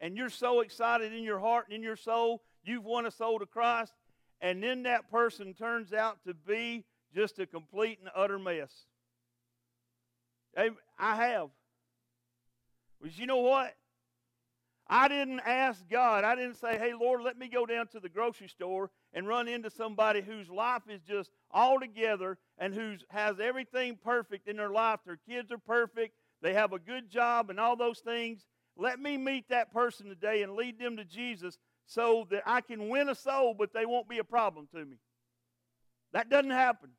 and 0.00 0.16
you're 0.16 0.30
so 0.30 0.60
excited 0.60 1.12
in 1.12 1.24
your 1.24 1.40
heart 1.40 1.66
and 1.66 1.74
in 1.76 1.82
your 1.82 1.96
soul 1.96 2.40
you've 2.62 2.84
won 2.84 3.04
a 3.04 3.10
soul 3.10 3.38
to 3.38 3.44
christ 3.44 3.92
and 4.40 4.62
then 4.62 4.82
that 4.82 5.10
person 5.10 5.54
turns 5.54 5.92
out 5.92 6.18
to 6.26 6.34
be 6.34 6.84
just 7.14 7.38
a 7.38 7.46
complete 7.46 7.98
and 8.00 8.10
utter 8.14 8.38
mess? 8.38 8.70
I 10.54 11.16
have. 11.16 11.48
Because 13.00 13.18
you 13.18 13.26
know 13.26 13.38
what? 13.38 13.74
I 14.86 15.08
didn't 15.08 15.40
ask 15.40 15.80
God. 15.88 16.24
I 16.24 16.34
didn't 16.34 16.56
say, 16.56 16.78
hey, 16.78 16.92
Lord, 16.98 17.22
let 17.22 17.38
me 17.38 17.48
go 17.48 17.64
down 17.64 17.86
to 17.88 18.00
the 18.00 18.08
grocery 18.08 18.48
store 18.48 18.90
and 19.14 19.28
run 19.28 19.48
into 19.48 19.70
somebody 19.70 20.20
whose 20.20 20.50
life 20.50 20.82
is 20.88 21.00
just 21.00 21.30
all 21.50 21.78
together 21.80 22.36
and 22.58 22.74
who 22.74 22.96
has 23.10 23.38
everything 23.40 23.96
perfect 24.02 24.48
in 24.48 24.56
their 24.56 24.70
life. 24.70 25.00
Their 25.06 25.18
kids 25.28 25.52
are 25.52 25.58
perfect, 25.58 26.14
they 26.42 26.52
have 26.52 26.72
a 26.72 26.78
good 26.78 27.08
job, 27.08 27.48
and 27.48 27.58
all 27.58 27.76
those 27.76 28.00
things. 28.00 28.44
Let 28.76 28.98
me 28.98 29.16
meet 29.16 29.48
that 29.48 29.72
person 29.72 30.08
today 30.08 30.42
and 30.42 30.54
lead 30.54 30.80
them 30.80 30.96
to 30.96 31.04
Jesus 31.04 31.58
so 31.86 32.26
that 32.30 32.42
I 32.44 32.60
can 32.60 32.88
win 32.88 33.08
a 33.08 33.14
soul, 33.14 33.54
but 33.56 33.72
they 33.72 33.86
won't 33.86 34.08
be 34.08 34.18
a 34.18 34.24
problem 34.24 34.66
to 34.74 34.84
me. 34.84 34.96
That 36.12 36.28
doesn't 36.28 36.50
happen. 36.50 36.90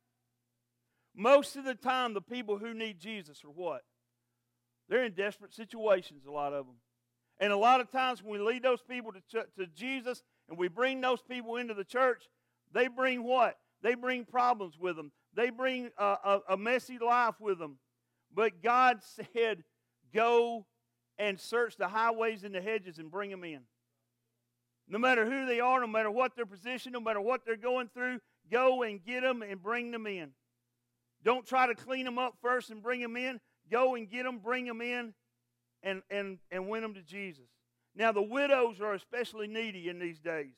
Most 1.15 1.55
of 1.57 1.65
the 1.65 1.75
time, 1.75 2.13
the 2.13 2.22
people 2.22 2.57
who 2.57 2.74
need 2.74 3.00
Jesus 3.00 3.43
are 3.43 3.50
what? 3.50 3.81
They're 4.88 5.03
in 5.03 5.13
desperate 5.13 5.53
situations, 5.53 6.25
a 6.25 6.31
lot 6.31 6.53
of 6.53 6.65
them. 6.65 6.75
And 7.39 7.51
a 7.51 7.57
lot 7.57 7.81
of 7.81 7.91
times 7.91 8.24
when 8.24 8.39
we 8.39 8.45
lead 8.45 8.63
those 8.63 8.81
people 8.81 9.12
to, 9.31 9.45
to 9.57 9.67
Jesus 9.67 10.24
and 10.49 10.57
we 10.57 10.67
bring 10.67 11.01
those 11.01 11.21
people 11.21 11.57
into 11.57 11.73
the 11.73 11.83
church, 11.83 12.23
they 12.73 12.87
bring 12.87 13.23
what? 13.23 13.57
They 13.81 13.95
bring 13.95 14.25
problems 14.25 14.77
with 14.79 14.95
them. 14.95 15.11
They 15.35 15.49
bring 15.49 15.89
a, 15.97 16.03
a, 16.03 16.39
a 16.49 16.57
messy 16.57 16.97
life 16.97 17.35
with 17.39 17.59
them. 17.59 17.77
But 18.33 18.61
God 18.61 18.99
said, 19.33 19.63
go 20.13 20.65
and 21.17 21.39
search 21.39 21.77
the 21.77 21.87
highways 21.87 22.43
and 22.43 22.53
the 22.53 22.61
hedges 22.61 22.99
and 22.99 23.11
bring 23.11 23.29
them 23.29 23.43
in. 23.43 23.61
No 24.87 24.99
matter 24.99 25.25
who 25.25 25.45
they 25.45 25.59
are, 25.59 25.79
no 25.81 25.87
matter 25.87 26.11
what 26.11 26.35
their 26.35 26.45
position, 26.45 26.91
no 26.91 26.99
matter 26.99 27.21
what 27.21 27.41
they're 27.45 27.55
going 27.55 27.89
through, 27.93 28.19
go 28.51 28.83
and 28.83 29.03
get 29.03 29.21
them 29.21 29.41
and 29.41 29.61
bring 29.61 29.91
them 29.91 30.05
in. 30.05 30.31
Don't 31.23 31.45
try 31.45 31.65
to 31.65 31.73
clean 31.73 32.05
them 32.05 32.19
up 32.19 32.35
first 32.41 32.69
and 32.69 32.83
bring 32.83 33.01
them 33.01 33.17
in. 33.17 33.39
Go 33.71 33.95
and 33.95 34.09
get 34.09 34.23
them, 34.23 34.37
bring 34.37 34.65
them 34.65 34.79
in, 34.81 35.13
and, 35.81 36.03
and, 36.11 36.37
and 36.51 36.69
win 36.69 36.83
them 36.83 36.93
to 36.93 37.01
Jesus. 37.01 37.47
Now, 37.95 38.11
the 38.11 38.21
widows 38.21 38.81
are 38.81 38.93
especially 38.93 39.47
needy 39.47 39.89
in 39.89 39.99
these 39.99 40.19
days. 40.19 40.53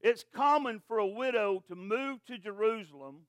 It's 0.00 0.24
common 0.34 0.80
for 0.86 0.98
a 0.98 1.06
widow 1.06 1.62
to 1.68 1.74
move 1.74 2.24
to 2.26 2.38
Jerusalem 2.38 3.26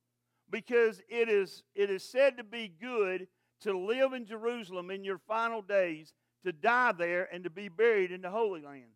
because 0.49 1.01
it 1.09 1.29
is, 1.29 1.63
it 1.75 1.89
is 1.89 2.03
said 2.03 2.37
to 2.37 2.43
be 2.43 2.67
good 2.67 3.27
to 3.61 3.77
live 3.77 4.13
in 4.13 4.25
Jerusalem 4.25 4.91
in 4.91 5.03
your 5.03 5.17
final 5.17 5.61
days, 5.61 6.13
to 6.45 6.51
die 6.51 6.91
there, 6.91 7.27
and 7.31 7.43
to 7.43 7.49
be 7.49 7.69
buried 7.69 8.11
in 8.11 8.21
the 8.21 8.29
Holy 8.29 8.61
Land. 8.61 8.91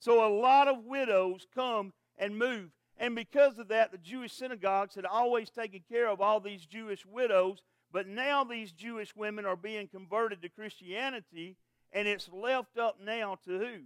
So 0.00 0.26
a 0.26 0.32
lot 0.32 0.68
of 0.68 0.84
widows 0.84 1.46
come 1.54 1.92
and 2.16 2.38
move. 2.38 2.70
And 2.96 3.14
because 3.14 3.58
of 3.58 3.68
that, 3.68 3.92
the 3.92 3.98
Jewish 3.98 4.32
synagogues 4.32 4.94
had 4.94 5.04
always 5.04 5.50
taken 5.50 5.82
care 5.88 6.08
of 6.08 6.20
all 6.20 6.40
these 6.40 6.66
Jewish 6.66 7.04
widows 7.04 7.62
but 7.92 8.06
now 8.06 8.44
these 8.44 8.72
Jewish 8.72 9.16
women 9.16 9.46
are 9.46 9.56
being 9.56 9.88
converted 9.88 10.42
to 10.42 10.48
Christianity, 10.48 11.56
and 11.92 12.06
it's 12.06 12.28
left 12.32 12.78
up 12.78 12.98
now 13.02 13.36
to 13.44 13.58
who? 13.58 13.82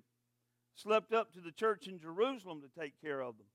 Slept 0.74 1.12
up 1.12 1.32
to 1.34 1.40
the 1.40 1.52
church 1.52 1.86
in 1.86 2.00
Jerusalem 2.00 2.62
to 2.62 2.80
take 2.80 3.00
care 3.00 3.20
of 3.20 3.36
them. 3.36 3.46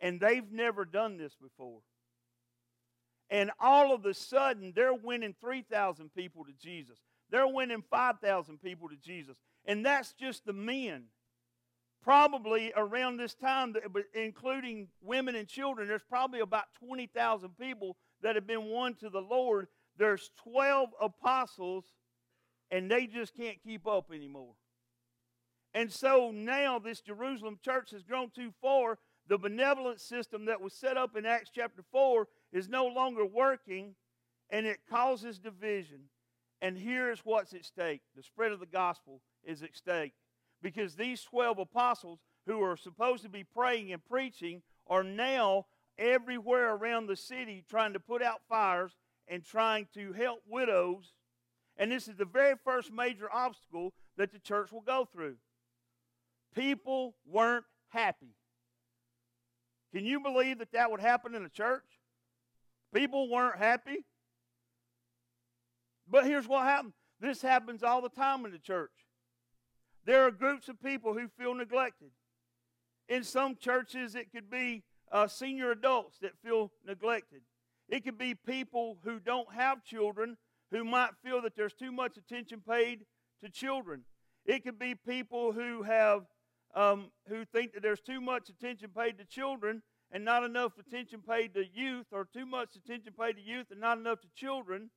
And 0.00 0.20
they've 0.20 0.50
never 0.50 0.84
done 0.84 1.16
this 1.16 1.34
before. 1.40 1.80
And 3.30 3.50
all 3.58 3.94
of 3.94 4.04
a 4.04 4.14
sudden, 4.14 4.72
they're 4.74 4.94
winning 4.94 5.34
3,000 5.40 6.12
people 6.14 6.44
to 6.44 6.52
Jesus. 6.60 6.98
They're 7.30 7.46
winning 7.46 7.82
5,000 7.90 8.60
people 8.60 8.88
to 8.88 8.96
Jesus. 8.96 9.36
And 9.64 9.84
that's 9.84 10.12
just 10.12 10.44
the 10.44 10.52
men. 10.52 11.04
Probably 12.02 12.70
around 12.76 13.16
this 13.16 13.34
time, 13.34 13.74
including 14.12 14.88
women 15.00 15.36
and 15.36 15.48
children, 15.48 15.88
there's 15.88 16.02
probably 16.06 16.40
about 16.40 16.66
20,000 16.78 17.56
people 17.58 17.96
that 18.22 18.34
have 18.34 18.46
been 18.46 18.66
won 18.66 18.94
to 18.96 19.08
the 19.08 19.22
Lord, 19.22 19.68
there's 19.96 20.30
12 20.42 20.90
apostles, 21.00 21.84
and 22.74 22.90
they 22.90 23.06
just 23.06 23.36
can't 23.36 23.62
keep 23.62 23.86
up 23.86 24.10
anymore. 24.12 24.54
And 25.74 25.92
so 25.92 26.32
now 26.34 26.80
this 26.80 27.00
Jerusalem 27.00 27.60
church 27.64 27.92
has 27.92 28.02
grown 28.02 28.30
too 28.30 28.52
far. 28.60 28.98
The 29.28 29.38
benevolent 29.38 30.00
system 30.00 30.46
that 30.46 30.60
was 30.60 30.72
set 30.72 30.96
up 30.96 31.16
in 31.16 31.24
Acts 31.24 31.50
chapter 31.54 31.84
4 31.92 32.26
is 32.52 32.68
no 32.68 32.86
longer 32.86 33.24
working, 33.24 33.94
and 34.50 34.66
it 34.66 34.80
causes 34.90 35.38
division. 35.38 36.08
And 36.60 36.76
here's 36.76 37.20
what's 37.20 37.54
at 37.54 37.64
stake 37.64 38.02
the 38.16 38.24
spread 38.24 38.50
of 38.50 38.58
the 38.58 38.66
gospel 38.66 39.20
is 39.44 39.62
at 39.62 39.76
stake. 39.76 40.14
Because 40.60 40.96
these 40.96 41.22
12 41.22 41.60
apostles 41.60 42.18
who 42.44 42.60
are 42.60 42.76
supposed 42.76 43.22
to 43.22 43.28
be 43.28 43.44
praying 43.44 43.92
and 43.92 44.04
preaching 44.04 44.62
are 44.88 45.04
now 45.04 45.66
everywhere 45.96 46.74
around 46.74 47.06
the 47.06 47.14
city 47.14 47.62
trying 47.70 47.92
to 47.92 48.00
put 48.00 48.20
out 48.20 48.40
fires 48.48 48.96
and 49.28 49.44
trying 49.44 49.86
to 49.94 50.12
help 50.12 50.40
widows. 50.48 51.12
And 51.76 51.90
this 51.90 52.08
is 52.08 52.16
the 52.16 52.24
very 52.24 52.54
first 52.64 52.92
major 52.92 53.28
obstacle 53.32 53.92
that 54.16 54.32
the 54.32 54.38
church 54.38 54.70
will 54.70 54.80
go 54.80 55.08
through. 55.12 55.36
People 56.54 57.14
weren't 57.26 57.64
happy. 57.88 58.34
Can 59.92 60.04
you 60.04 60.20
believe 60.20 60.58
that 60.58 60.72
that 60.72 60.90
would 60.90 61.00
happen 61.00 61.34
in 61.34 61.44
a 61.44 61.48
church? 61.48 61.84
People 62.92 63.28
weren't 63.28 63.58
happy. 63.58 64.04
But 66.08 66.26
here's 66.26 66.46
what 66.46 66.64
happened 66.64 66.92
this 67.20 67.40
happens 67.40 67.82
all 67.82 68.02
the 68.02 68.08
time 68.08 68.44
in 68.44 68.52
the 68.52 68.58
church. 68.58 68.90
There 70.04 70.26
are 70.26 70.30
groups 70.30 70.68
of 70.68 70.82
people 70.82 71.14
who 71.14 71.28
feel 71.28 71.54
neglected. 71.54 72.10
In 73.08 73.24
some 73.24 73.56
churches, 73.56 74.14
it 74.14 74.30
could 74.30 74.50
be 74.50 74.82
uh, 75.10 75.26
senior 75.28 75.70
adults 75.70 76.18
that 76.20 76.32
feel 76.44 76.72
neglected. 76.86 77.40
It 77.88 78.04
could 78.04 78.18
be 78.18 78.34
people 78.34 78.98
who 79.04 79.18
don't 79.18 79.52
have 79.54 79.84
children 79.84 80.36
who 80.74 80.84
might 80.84 81.10
feel 81.24 81.40
that 81.42 81.54
there's 81.54 81.72
too 81.72 81.92
much 81.92 82.16
attention 82.16 82.60
paid 82.68 83.06
to 83.40 83.48
children. 83.48 84.02
It 84.44 84.64
could 84.64 84.76
be 84.76 84.96
people 84.96 85.52
who 85.52 85.84
have 85.84 86.22
um, 86.74 87.12
who 87.28 87.44
think 87.44 87.74
that 87.74 87.82
there's 87.84 88.00
too 88.00 88.20
much 88.20 88.48
attention 88.48 88.90
paid 88.90 89.16
to 89.18 89.24
children 89.24 89.82
and 90.10 90.24
not 90.24 90.42
enough 90.42 90.72
attention 90.76 91.20
paid 91.20 91.54
to 91.54 91.64
youth, 91.72 92.06
or 92.10 92.24
too 92.24 92.44
much 92.44 92.74
attention 92.74 93.12
paid 93.18 93.34
to 93.34 93.42
youth 93.42 93.66
and 93.70 93.80
not 93.80 93.98
enough 93.98 94.20
to 94.22 94.28
children. 94.34 94.90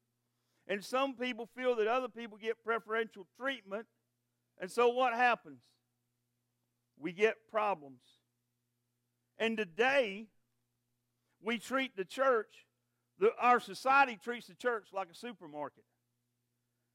And 0.67 0.83
some 0.83 1.13
people 1.13 1.47
feel 1.55 1.75
that 1.75 1.87
other 1.87 2.09
people 2.09 2.37
get 2.37 2.63
preferential 2.63 3.27
treatment. 3.39 3.85
And 4.59 4.71
so 4.71 4.89
what 4.89 5.13
happens? 5.13 5.61
We 6.99 7.13
get 7.13 7.35
problems. 7.51 8.01
And 9.37 9.55
today, 9.55 10.25
we 11.41 11.59
treat 11.59 11.95
the 11.95 12.05
church, 12.05 12.66
the, 13.19 13.31
our 13.39 13.59
society 13.59 14.17
treats 14.21 14.47
the 14.47 14.53
church 14.53 14.87
like 14.93 15.09
a 15.11 15.15
supermarket. 15.15 15.83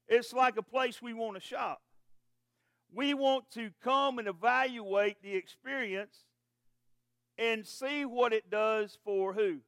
It's 0.07 0.33
like 0.33 0.57
a 0.57 0.63
place 0.63 1.01
we 1.01 1.13
want 1.13 1.35
to 1.35 1.41
shop. 1.41 1.81
We 2.93 3.13
want 3.13 3.49
to 3.51 3.71
come 3.83 4.19
and 4.19 4.27
evaluate 4.27 5.21
the 5.21 5.35
experience 5.35 6.25
and 7.37 7.65
see 7.65 8.05
what 8.05 8.33
it 8.33 8.49
does 8.49 8.97
for 9.03 9.33
who? 9.33 9.59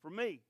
For 0.00 0.10
me. 0.10 0.40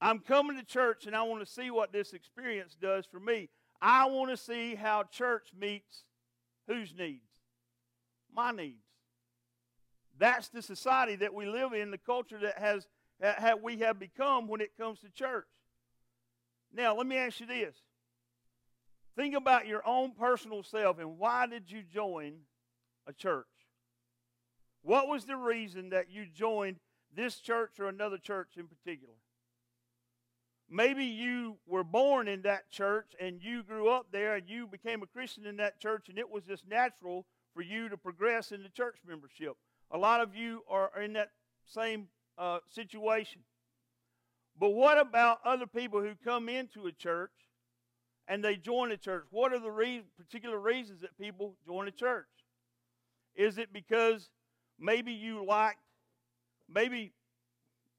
I'm 0.00 0.18
coming 0.18 0.56
to 0.58 0.64
church 0.64 1.06
and 1.06 1.16
I 1.16 1.22
want 1.22 1.44
to 1.44 1.50
see 1.50 1.70
what 1.70 1.92
this 1.92 2.12
experience 2.12 2.76
does 2.80 3.06
for 3.06 3.18
me. 3.18 3.48
I 3.80 4.06
want 4.06 4.30
to 4.30 4.36
see 4.36 4.74
how 4.74 5.04
church 5.04 5.48
meets 5.58 6.04
whose 6.66 6.94
needs? 6.96 7.22
My 8.34 8.50
needs. 8.50 8.84
That's 10.18 10.48
the 10.48 10.62
society 10.62 11.16
that 11.16 11.34
we 11.34 11.46
live 11.46 11.72
in, 11.72 11.90
the 11.90 11.98
culture 11.98 12.38
that 12.40 12.58
has 12.58 12.86
that 13.20 13.62
we 13.62 13.78
have 13.78 13.98
become 13.98 14.48
when 14.48 14.60
it 14.60 14.76
comes 14.78 15.00
to 15.00 15.10
church. 15.10 15.46
Now, 16.72 16.94
let 16.94 17.06
me 17.06 17.16
ask 17.16 17.40
you 17.40 17.46
this. 17.46 17.74
Think 19.16 19.34
about 19.34 19.66
your 19.66 19.86
own 19.86 20.12
personal 20.12 20.62
self 20.62 20.98
and 20.98 21.18
why 21.18 21.46
did 21.46 21.70
you 21.70 21.82
join 21.82 22.34
a 23.06 23.12
church? 23.12 23.46
What 24.82 25.08
was 25.08 25.24
the 25.24 25.36
reason 25.36 25.90
that 25.90 26.10
you 26.10 26.26
joined 26.26 26.76
this 27.14 27.36
church 27.36 27.80
or 27.80 27.88
another 27.88 28.18
church 28.18 28.50
in 28.56 28.66
particular? 28.66 29.14
Maybe 30.68 31.04
you 31.04 31.56
were 31.66 31.84
born 31.84 32.28
in 32.28 32.42
that 32.42 32.70
church 32.70 33.12
and 33.18 33.40
you 33.40 33.62
grew 33.62 33.88
up 33.88 34.08
there 34.12 34.34
and 34.34 34.48
you 34.48 34.66
became 34.66 35.02
a 35.02 35.06
Christian 35.06 35.46
in 35.46 35.56
that 35.56 35.80
church 35.80 36.08
and 36.08 36.18
it 36.18 36.30
was 36.30 36.44
just 36.44 36.68
natural 36.68 37.24
for 37.54 37.62
you 37.62 37.88
to 37.88 37.96
progress 37.96 38.52
in 38.52 38.62
the 38.62 38.68
church 38.68 38.96
membership. 39.08 39.56
A 39.92 39.98
lot 39.98 40.20
of 40.20 40.34
you 40.34 40.62
are 40.68 40.90
in 41.00 41.14
that 41.14 41.30
same 41.64 42.08
uh, 42.38 42.58
situation. 42.68 43.42
But 44.58 44.70
what 44.70 44.98
about 44.98 45.38
other 45.44 45.66
people 45.66 46.00
who 46.00 46.14
come 46.24 46.48
into 46.48 46.86
a 46.86 46.92
church 46.92 47.30
and 48.26 48.42
they 48.42 48.56
join 48.56 48.90
a 48.90 48.96
church? 48.96 49.26
What 49.30 49.52
are 49.52 49.58
the 49.58 49.70
re- 49.70 50.04
particular 50.16 50.58
reasons 50.58 51.02
that 51.02 51.16
people 51.18 51.56
join 51.66 51.88
a 51.88 51.92
church? 51.92 52.26
Is 53.34 53.58
it 53.58 53.72
because 53.72 54.30
maybe 54.78 55.12
you 55.12 55.44
liked, 55.44 55.78
maybe 56.72 57.12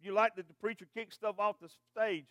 you 0.02 0.14
liked 0.14 0.38
that 0.38 0.48
the 0.48 0.54
preacher 0.56 0.88
kicked 0.94 1.14
stuff 1.14 1.36
off 1.38 1.58
the 1.62 1.70
stage? 1.96 2.26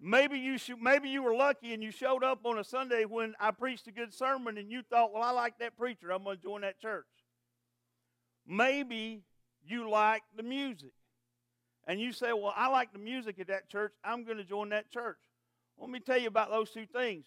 Maybe 0.00 0.38
you 0.38 0.56
should, 0.56 0.80
maybe 0.80 1.10
you 1.10 1.22
were 1.22 1.34
lucky 1.34 1.74
and 1.74 1.82
you 1.82 1.90
showed 1.90 2.24
up 2.24 2.46
on 2.46 2.58
a 2.58 2.64
Sunday 2.64 3.04
when 3.04 3.34
I 3.38 3.50
preached 3.50 3.86
a 3.86 3.92
good 3.92 4.14
sermon 4.14 4.56
and 4.56 4.70
you 4.70 4.82
thought, 4.82 5.12
well, 5.12 5.22
I 5.22 5.32
like 5.32 5.58
that 5.58 5.76
preacher. 5.76 6.10
I'm 6.10 6.24
going 6.24 6.38
to 6.38 6.42
join 6.42 6.60
that 6.62 6.80
church. 6.80 7.04
Maybe 8.46 9.24
you 9.62 9.90
like 9.90 10.22
the 10.36 10.42
music. 10.42 10.92
And 11.90 12.00
you 12.00 12.12
say, 12.12 12.32
well, 12.32 12.54
I 12.54 12.68
like 12.68 12.92
the 12.92 13.00
music 13.00 13.40
at 13.40 13.48
that 13.48 13.68
church. 13.68 13.92
I'm 14.04 14.22
going 14.22 14.36
to 14.36 14.44
join 14.44 14.68
that 14.68 14.92
church. 14.92 15.18
Let 15.76 15.90
me 15.90 15.98
tell 15.98 16.20
you 16.20 16.28
about 16.28 16.48
those 16.48 16.70
two 16.70 16.86
things. 16.86 17.26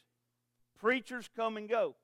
Preachers 0.79 1.29
come 1.36 1.58
and 1.58 1.67
go. 1.67 1.98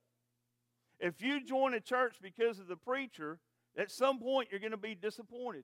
If 1.00 1.22
you 1.22 1.42
join 1.42 1.74
a 1.74 1.80
church 1.80 2.16
because 2.22 2.60
of 2.60 2.68
the 2.68 2.75
preacher, 2.75 3.39
at 3.78 3.89
some 3.89 4.20
point 4.20 4.50
you're 4.51 4.60
going 4.60 4.72
to 4.72 4.78
be 4.78 4.94
disappointed. 4.94 5.63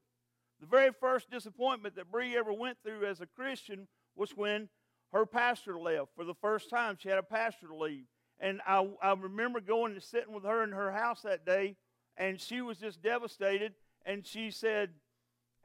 The 0.61 0.67
very 0.67 0.91
first 0.97 1.29
disappointment 1.29 1.97
that 1.97 2.09
Bree 2.09 2.37
ever 2.37 2.53
went 2.53 2.77
through 2.81 3.05
as 3.05 3.19
a 3.19 3.27
Christian 3.27 3.89
was 4.15 4.31
when 4.31 4.69
her 5.11 5.25
pastor 5.25 5.77
left 5.77 6.15
for 6.15 6.23
the 6.23 6.33
first 6.35 6.69
time. 6.69 6.95
She 6.97 7.09
had 7.09 7.17
a 7.17 7.23
pastor 7.23 7.67
to 7.67 7.75
leave. 7.75 8.05
And 8.39 8.61
I, 8.65 8.87
I 9.03 9.11
remember 9.15 9.59
going 9.59 9.91
and 9.91 10.01
sitting 10.01 10.33
with 10.33 10.45
her 10.45 10.63
in 10.63 10.71
her 10.71 10.93
house 10.93 11.23
that 11.23 11.45
day, 11.45 11.75
and 12.15 12.39
she 12.39 12.61
was 12.61 12.77
just 12.77 13.01
devastated. 13.01 13.73
And 14.05 14.25
she 14.25 14.49
said, 14.49 14.91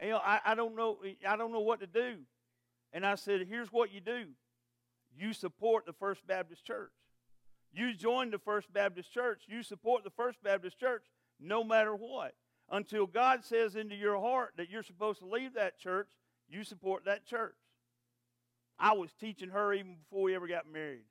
you 0.03 0.11
know, 0.11 0.21
I, 0.25 0.41
I 0.45 0.55
don't 0.55 0.77
know, 0.77 0.99
I 1.27 1.37
don't 1.37 1.53
know 1.53 1.61
what 1.61 1.81
to 1.81 1.87
do. 1.87 2.17
And 2.93 3.07
I 3.07 3.15
said, 3.15 3.47
here's 3.49 3.73
what 3.73 3.93
you 3.93 4.01
do. 4.01 4.27
You 5.17 5.33
support 5.33 5.87
the 5.87 5.93
First 5.93 6.27
Baptist 6.27 6.65
Church. 6.65 6.93
You 7.73 7.95
join 7.95 8.31
the 8.31 8.39
First 8.39 8.73
Baptist 8.73 9.13
Church. 9.13 9.43
You 9.47 9.63
support 9.63 10.03
the 10.03 10.11
First 10.11 10.43
Baptist 10.43 10.79
Church 10.79 11.05
no 11.39 11.63
matter 11.63 11.95
what. 11.95 12.35
Until 12.71 13.07
God 13.07 13.45
says 13.45 13.75
into 13.77 13.95
your 13.95 14.21
heart 14.21 14.53
that 14.57 14.71
you're 14.71 14.83
supposed 14.83 15.21
to 15.21 15.27
leave 15.27 15.55
that 15.55 15.79
church, 15.79 16.09
you 16.49 16.65
support 16.65 17.05
that 17.05 17.27
church. 17.27 17.57
I 18.79 18.95
was 18.95 19.13
teaching 19.21 19.51
her 19.51 19.73
even 19.73 19.97
before 19.97 20.23
we 20.23 20.35
ever 20.35 20.47
got 20.47 20.71
married. 20.71 21.05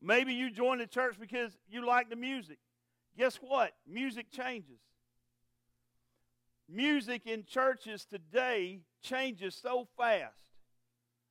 Maybe 0.00 0.34
you 0.34 0.50
join 0.50 0.78
the 0.78 0.86
church 0.86 1.16
because 1.18 1.56
you 1.66 1.86
like 1.86 2.10
the 2.10 2.16
music. 2.16 2.58
Guess 3.16 3.36
what? 3.36 3.72
Music 3.86 4.30
changes. 4.30 4.80
Music 6.68 7.22
in 7.26 7.44
churches 7.44 8.06
today 8.06 8.80
changes 9.02 9.54
so 9.54 9.86
fast. 9.96 10.40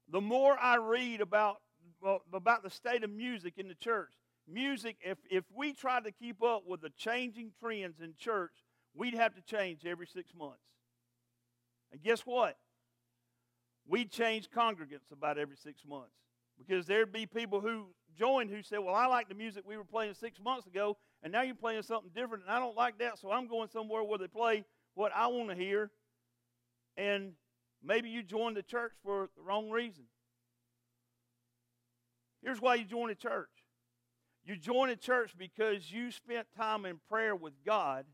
The 0.09 0.21
more 0.21 0.57
I 0.59 0.75
read 0.75 1.21
about, 1.21 1.57
well, 2.01 2.21
about 2.31 2.63
the 2.63 2.69
state 2.69 3.03
of 3.03 3.09
music 3.09 3.55
in 3.57 3.67
the 3.67 3.75
church, 3.75 4.11
music, 4.47 4.97
if, 5.01 5.17
if 5.29 5.43
we 5.55 5.73
tried 5.73 6.03
to 6.03 6.11
keep 6.11 6.43
up 6.43 6.63
with 6.67 6.81
the 6.81 6.91
changing 6.91 7.51
trends 7.59 7.99
in 7.99 8.13
church, 8.17 8.51
we'd 8.93 9.15
have 9.15 9.33
to 9.35 9.41
change 9.41 9.85
every 9.85 10.07
six 10.07 10.33
months. 10.37 10.59
And 11.91 12.01
guess 12.01 12.21
what? 12.21 12.57
We'd 13.87 14.11
change 14.11 14.49
congregants 14.49 15.11
about 15.11 15.37
every 15.37 15.57
six 15.57 15.81
months 15.85 16.13
because 16.57 16.85
there'd 16.85 17.11
be 17.11 17.25
people 17.25 17.59
who 17.59 17.87
joined 18.17 18.49
who 18.49 18.61
said, 18.61 18.79
Well, 18.79 18.95
I 18.95 19.07
like 19.07 19.29
the 19.29 19.35
music 19.35 19.63
we 19.67 19.77
were 19.77 19.83
playing 19.83 20.13
six 20.13 20.39
months 20.39 20.67
ago, 20.67 20.97
and 21.23 21.31
now 21.31 21.41
you're 21.41 21.55
playing 21.55 21.81
something 21.83 22.11
different, 22.13 22.43
and 22.43 22.51
I 22.51 22.59
don't 22.59 22.75
like 22.75 22.99
that, 22.99 23.17
so 23.17 23.31
I'm 23.31 23.47
going 23.47 23.69
somewhere 23.69 24.03
where 24.03 24.19
they 24.19 24.27
play 24.27 24.65
what 24.93 25.11
I 25.15 25.27
want 25.27 25.49
to 25.49 25.55
hear. 25.55 25.89
And 26.97 27.31
maybe 27.83 28.09
you 28.09 28.21
joined 28.21 28.57
the 28.57 28.63
church 28.63 28.91
for 29.03 29.29
the 29.35 29.41
wrong 29.41 29.69
reason. 29.69 30.03
Here's 32.43 32.61
why 32.61 32.75
you 32.75 32.85
join 32.85 33.09
a 33.09 33.15
church 33.15 33.49
you 34.45 34.57
join 34.57 34.89
a 34.89 34.95
church 34.95 35.33
because 35.37 35.91
you 35.91 36.11
spent 36.11 36.47
time 36.57 36.85
in 36.85 36.99
prayer 37.09 37.35
with 37.35 37.53
God 37.65 38.05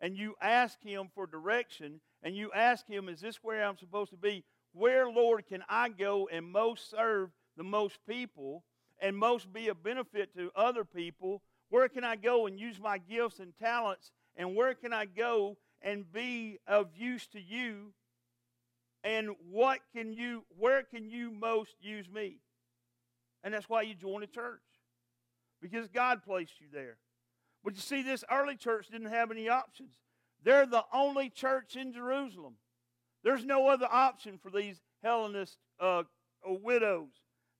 and 0.00 0.16
you 0.16 0.34
ask 0.42 0.82
Him 0.82 1.08
for 1.14 1.26
direction, 1.26 2.00
and 2.22 2.36
you 2.36 2.50
ask 2.52 2.86
Him, 2.86 3.08
Is 3.08 3.20
this 3.20 3.38
where 3.42 3.64
I'm 3.64 3.78
supposed 3.78 4.10
to 4.10 4.16
be? 4.16 4.44
Where, 4.72 5.08
Lord, 5.08 5.46
can 5.46 5.62
I 5.70 5.88
go 5.88 6.28
and 6.30 6.44
most 6.44 6.90
serve 6.90 7.30
the 7.56 7.64
most 7.64 7.98
people 8.06 8.64
and 9.00 9.16
most 9.16 9.50
be 9.52 9.68
a 9.68 9.74
benefit 9.74 10.34
to 10.36 10.50
other 10.54 10.84
people? 10.84 11.42
Where 11.70 11.88
can 11.88 12.04
I 12.04 12.16
go 12.16 12.46
and 12.46 12.58
use 12.58 12.78
my 12.80 12.98
gifts 12.98 13.40
and 13.40 13.52
talents? 13.58 14.12
And 14.36 14.54
where 14.54 14.74
can 14.74 14.92
I 14.92 15.06
go 15.06 15.56
and 15.82 16.10
be 16.12 16.58
of 16.66 16.88
use 16.96 17.26
to 17.28 17.40
you? 17.40 17.92
And 19.02 19.30
what 19.50 19.80
can 19.94 20.12
you, 20.12 20.44
where 20.58 20.82
can 20.82 21.08
you 21.08 21.30
most 21.30 21.74
use 21.80 22.08
me? 22.08 22.38
And 23.44 23.54
that's 23.54 23.68
why 23.68 23.82
you 23.82 23.94
join 23.94 24.22
a 24.22 24.26
church. 24.26 24.60
Because 25.62 25.88
God 25.88 26.22
placed 26.24 26.60
you 26.60 26.66
there. 26.72 26.98
But 27.64 27.74
you 27.74 27.80
see, 27.80 28.02
this 28.02 28.24
early 28.30 28.56
church 28.56 28.88
didn't 28.90 29.10
have 29.10 29.30
any 29.30 29.48
options. 29.48 29.94
They're 30.44 30.66
the 30.66 30.84
only 30.92 31.30
church 31.30 31.76
in 31.76 31.92
Jerusalem. 31.92 32.54
There's 33.24 33.44
no 33.44 33.68
other 33.68 33.88
option 33.90 34.38
for 34.38 34.50
these 34.50 34.80
Hellenist 35.02 35.58
uh, 35.80 36.04
widows. 36.44 37.10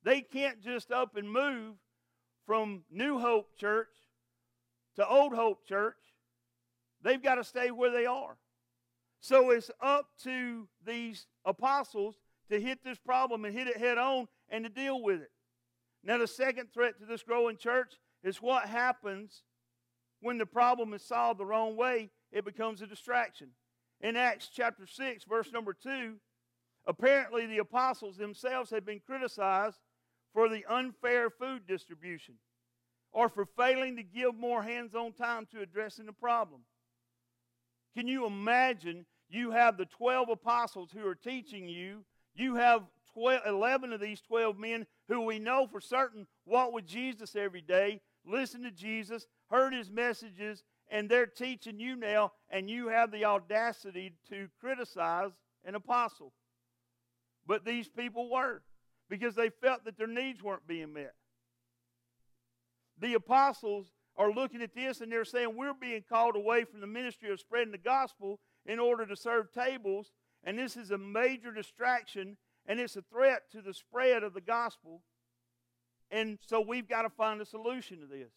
They 0.03 0.21
can't 0.21 0.61
just 0.61 0.91
up 0.91 1.17
and 1.17 1.29
move 1.29 1.75
from 2.47 2.83
New 2.89 3.19
Hope 3.19 3.55
Church 3.57 3.89
to 4.95 5.07
Old 5.07 5.33
Hope 5.35 5.67
Church. 5.67 5.97
They've 7.03 7.21
got 7.21 7.35
to 7.35 7.43
stay 7.43 7.69
where 7.69 7.91
they 7.91 8.05
are. 8.05 8.37
So 9.19 9.51
it's 9.51 9.69
up 9.81 10.07
to 10.23 10.67
these 10.85 11.27
apostles 11.43 12.15
to 12.49 12.59
hit 12.59 12.83
this 12.83 12.97
problem 12.97 13.43
and 13.43 13.53
hit 13.53 13.67
it 13.67 13.77
head 13.77 13.97
on 13.97 14.27
and 14.49 14.63
to 14.63 14.69
deal 14.69 15.03
with 15.03 15.21
it. 15.21 15.31
Now, 16.03 16.17
the 16.17 16.27
second 16.27 16.71
threat 16.73 16.97
to 16.99 17.05
this 17.05 17.21
growing 17.21 17.57
church 17.57 17.95
is 18.23 18.41
what 18.41 18.69
happens 18.69 19.43
when 20.21 20.37
the 20.37 20.45
problem 20.45 20.93
is 20.93 21.03
solved 21.03 21.39
the 21.39 21.45
wrong 21.45 21.75
way, 21.75 22.09
it 22.31 22.45
becomes 22.45 22.81
a 22.81 22.87
distraction. 22.87 23.49
In 23.99 24.15
Acts 24.15 24.49
chapter 24.53 24.87
6, 24.87 25.25
verse 25.25 25.51
number 25.51 25.73
2, 25.73 26.15
apparently 26.85 27.45
the 27.45 27.57
apostles 27.57 28.17
themselves 28.17 28.69
had 28.69 28.85
been 28.85 29.01
criticized 29.05 29.79
for 30.33 30.49
the 30.49 30.65
unfair 30.69 31.29
food 31.29 31.67
distribution 31.67 32.35
or 33.11 33.29
for 33.29 33.45
failing 33.45 33.95
to 33.95 34.03
give 34.03 34.35
more 34.35 34.63
hands 34.63 34.93
on 34.93 35.13
time 35.13 35.47
to 35.51 35.61
addressing 35.61 36.05
the 36.05 36.13
problem. 36.13 36.61
Can 37.95 38.07
you 38.07 38.25
imagine 38.25 39.05
you 39.29 39.51
have 39.51 39.77
the 39.77 39.85
12 39.85 40.29
apostles 40.29 40.91
who 40.91 41.05
are 41.07 41.15
teaching 41.15 41.67
you, 41.67 42.05
you 42.35 42.55
have 42.55 42.83
12, 43.13 43.41
11 43.47 43.93
of 43.93 43.99
these 43.99 44.21
12 44.21 44.59
men 44.59 44.85
who 45.07 45.21
we 45.21 45.39
know 45.39 45.67
for 45.67 45.81
certain 45.81 46.27
walk 46.45 46.71
with 46.71 46.85
Jesus 46.85 47.35
every 47.35 47.61
day, 47.61 48.01
listen 48.25 48.61
to 48.63 48.71
Jesus, 48.71 49.25
heard 49.49 49.73
his 49.73 49.89
messages, 49.89 50.63
and 50.89 51.09
they're 51.09 51.25
teaching 51.25 51.79
you 51.79 51.95
now, 51.95 52.31
and 52.49 52.69
you 52.69 52.89
have 52.89 53.11
the 53.11 53.25
audacity 53.25 54.13
to 54.29 54.47
criticize 54.59 55.31
an 55.65 55.75
apostle. 55.75 56.33
But 57.45 57.65
these 57.65 57.87
people 57.87 58.29
were 58.29 58.61
because 59.09 59.35
they 59.35 59.49
felt 59.49 59.85
that 59.85 59.97
their 59.97 60.07
needs 60.07 60.43
weren't 60.43 60.67
being 60.67 60.93
met. 60.93 61.13
The 62.99 63.13
apostles 63.13 63.93
are 64.15 64.31
looking 64.31 64.61
at 64.61 64.73
this 64.73 65.01
and 65.01 65.11
they're 65.11 65.25
saying, 65.25 65.55
We're 65.55 65.73
being 65.73 66.03
called 66.07 66.35
away 66.35 66.63
from 66.63 66.81
the 66.81 66.87
ministry 66.87 67.31
of 67.31 67.39
spreading 67.39 67.71
the 67.71 67.77
gospel 67.77 68.39
in 68.65 68.79
order 68.79 69.05
to 69.05 69.15
serve 69.15 69.51
tables, 69.51 70.11
and 70.43 70.57
this 70.57 70.75
is 70.75 70.91
a 70.91 70.97
major 70.97 71.51
distraction 71.51 72.37
and 72.65 72.79
it's 72.79 72.97
a 72.97 73.01
threat 73.01 73.43
to 73.51 73.61
the 73.61 73.73
spread 73.73 74.23
of 74.23 74.33
the 74.33 74.41
gospel. 74.41 75.01
And 76.11 76.37
so 76.45 76.59
we've 76.59 76.87
got 76.87 77.03
to 77.03 77.09
find 77.09 77.39
a 77.41 77.45
solution 77.45 77.99
to 77.99 78.05
this. 78.05 78.31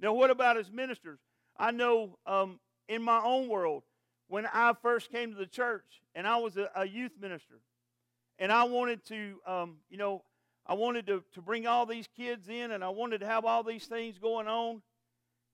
Now, 0.00 0.12
what 0.12 0.30
about 0.30 0.56
as 0.56 0.70
ministers? 0.70 1.18
I 1.58 1.70
know 1.70 2.18
um, 2.26 2.60
in 2.88 3.02
my 3.02 3.20
own 3.22 3.48
world, 3.48 3.82
when 4.28 4.46
I 4.52 4.74
first 4.80 5.10
came 5.10 5.32
to 5.32 5.38
the 5.38 5.46
church 5.46 6.02
and 6.14 6.26
I 6.26 6.36
was 6.36 6.56
a, 6.56 6.70
a 6.76 6.86
youth 6.86 7.12
minister, 7.20 7.60
and 8.38 8.52
I 8.52 8.64
wanted 8.64 9.04
to, 9.06 9.40
um, 9.46 9.76
you 9.88 9.96
know, 9.96 10.22
I 10.66 10.74
wanted 10.74 11.06
to, 11.06 11.22
to 11.34 11.40
bring 11.40 11.66
all 11.66 11.86
these 11.86 12.08
kids 12.16 12.48
in 12.48 12.72
and 12.72 12.82
I 12.82 12.88
wanted 12.88 13.20
to 13.20 13.26
have 13.26 13.44
all 13.44 13.62
these 13.62 13.86
things 13.86 14.18
going 14.18 14.48
on. 14.48 14.82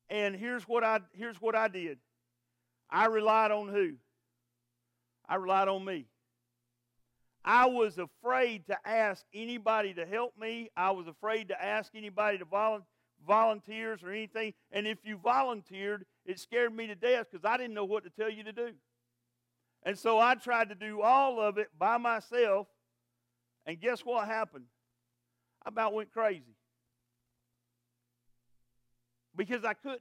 And 0.09 0.35
here's 0.35 0.65
what 0.65 0.85
I 0.85 1.01
here's 1.13 1.41
what 1.41 1.55
I 1.55 1.69
did. 1.69 1.99
I 2.91 3.07
relied 3.07 3.51
on 3.51 3.69
who? 3.69 3.93
I 5.29 5.37
relied 5.37 5.69
on 5.69 5.85
me. 5.85 6.07
I 7.45 7.67
was 7.67 7.99
afraid 7.99 8.67
to 8.67 8.77
ask 8.87 9.25
anybody 9.35 9.95
to 9.95 10.07
help 10.07 10.39
me. 10.39 10.71
I 10.77 10.91
was 10.93 11.07
afraid 11.07 11.49
to 11.49 11.65
ask 11.65 11.93
anybody 11.95 12.39
to 12.39 12.45
volunteer 12.45 12.87
volunteers 13.27 14.03
or 14.03 14.11
anything. 14.11 14.53
And 14.71 14.87
if 14.87 14.99
you 15.05 15.17
volunteered, 15.17 16.05
it 16.25 16.39
scared 16.39 16.75
me 16.75 16.87
to 16.89 16.95
death 16.95 17.27
because 17.31 17.45
I 17.45 17.57
didn't 17.57 17.75
know 17.75 17.85
what 17.85 18.05
to 18.05 18.11
tell 18.11 18.31
you 18.31 18.45
to 18.45 18.53
do. 18.53 18.71
And 19.85 19.99
so 19.99 20.19
I 20.19 20.35
tried 20.35 20.69
to 20.69 20.75
do 20.75 21.03
all 21.03 21.41
of 21.41 21.59
it 21.59 21.69
by 21.79 21.99
myself. 21.99 22.69
And 23.67 23.81
guess 23.81 24.05
what 24.05 24.27
happened? 24.27 24.67
I 25.65 25.69
about 25.69 25.93
went 25.93 26.13
crazy. 26.13 26.57
Because 29.35 29.65
I 29.65 29.75
couldn't. 29.75 30.01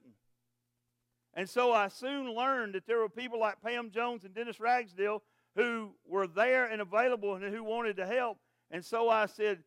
And 1.33 1.49
so 1.49 1.71
I 1.71 1.87
soon 1.87 2.33
learned 2.35 2.75
that 2.75 2.85
there 2.85 2.99
were 2.99 3.09
people 3.09 3.39
like 3.39 3.61
Pam 3.61 3.89
Jones 3.89 4.25
and 4.25 4.33
Dennis 4.33 4.59
Ragsdale 4.59 5.23
who 5.55 5.91
were 6.05 6.27
there 6.27 6.65
and 6.65 6.81
available 6.81 7.35
and 7.35 7.53
who 7.53 7.63
wanted 7.63 7.97
to 7.97 8.05
help. 8.05 8.37
And 8.69 8.83
so 8.83 9.09
I 9.09 9.25
said, 9.25 9.59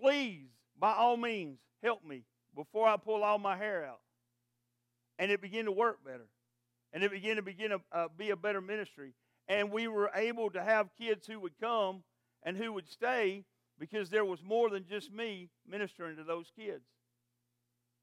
please, 0.00 0.48
by 0.78 0.92
all 0.92 1.16
means, 1.16 1.58
help 1.82 2.04
me 2.04 2.24
before 2.54 2.86
I 2.86 2.96
pull 2.96 3.22
all 3.22 3.38
my 3.38 3.56
hair 3.56 3.84
out. 3.84 4.00
And 5.18 5.30
it 5.30 5.40
began 5.40 5.64
to 5.64 5.72
work 5.72 6.04
better. 6.04 6.28
And 6.92 7.02
it 7.02 7.10
began 7.10 7.36
to 7.36 7.42
begin 7.42 7.70
to 7.70 7.80
uh, 7.92 8.08
be 8.16 8.30
a 8.30 8.36
better 8.36 8.60
ministry. 8.60 9.12
And 9.48 9.70
we 9.70 9.88
were 9.88 10.10
able 10.14 10.50
to 10.50 10.62
have 10.62 10.88
kids 10.98 11.26
who 11.26 11.40
would 11.40 11.58
come 11.60 12.02
and 12.42 12.56
who 12.56 12.72
would 12.72 12.88
stay 12.88 13.44
because 13.78 14.10
there 14.10 14.24
was 14.24 14.42
more 14.42 14.70
than 14.70 14.86
just 14.86 15.12
me 15.12 15.50
ministering 15.68 16.16
to 16.16 16.24
those 16.24 16.50
kids. 16.58 16.84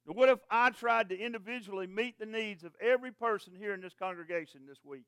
Now, 0.05 0.13
what 0.13 0.29
if 0.29 0.39
I 0.49 0.69
tried 0.69 1.09
to 1.09 1.17
individually 1.17 1.87
meet 1.87 2.19
the 2.19 2.25
needs 2.25 2.63
of 2.63 2.73
every 2.81 3.11
person 3.11 3.53
here 3.57 3.73
in 3.73 3.81
this 3.81 3.95
congregation 3.97 4.61
this 4.67 4.83
week? 4.83 5.05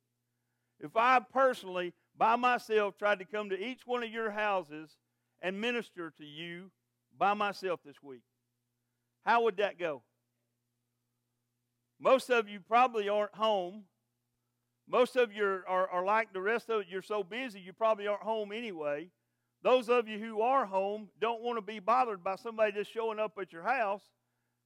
If 0.79 0.95
I 0.95 1.19
personally, 1.31 1.93
by 2.17 2.35
myself, 2.35 2.97
tried 2.97 3.19
to 3.19 3.25
come 3.25 3.49
to 3.49 3.59
each 3.59 3.81
one 3.85 4.03
of 4.03 4.11
your 4.11 4.31
houses 4.31 4.97
and 5.41 5.59
minister 5.59 6.11
to 6.17 6.25
you 6.25 6.71
by 7.17 7.33
myself 7.33 7.79
this 7.85 8.01
week, 8.01 8.23
how 9.23 9.43
would 9.43 9.57
that 9.57 9.79
go? 9.79 10.01
Most 11.99 12.29
of 12.29 12.49
you 12.49 12.59
probably 12.59 13.07
aren't 13.07 13.35
home. 13.35 13.83
Most 14.87 15.15
of 15.15 15.33
you 15.33 15.43
are, 15.67 15.89
are, 15.89 16.05
like 16.05 16.31
the 16.31 16.41
rest 16.41 16.69
of 16.69 16.81
it. 16.81 16.87
You're 16.89 17.01
so 17.01 17.23
busy, 17.23 17.59
you 17.59 17.73
probably 17.73 18.07
aren't 18.07 18.21
home 18.21 18.51
anyway. 18.51 19.09
Those 19.63 19.89
of 19.89 20.07
you 20.07 20.19
who 20.19 20.41
are 20.41 20.65
home 20.65 21.09
don't 21.19 21.41
want 21.41 21.57
to 21.57 21.61
be 21.61 21.79
bothered 21.79 22.23
by 22.23 22.35
somebody 22.35 22.71
just 22.71 22.91
showing 22.91 23.19
up 23.19 23.33
at 23.41 23.51
your 23.51 23.63
house. 23.63 24.03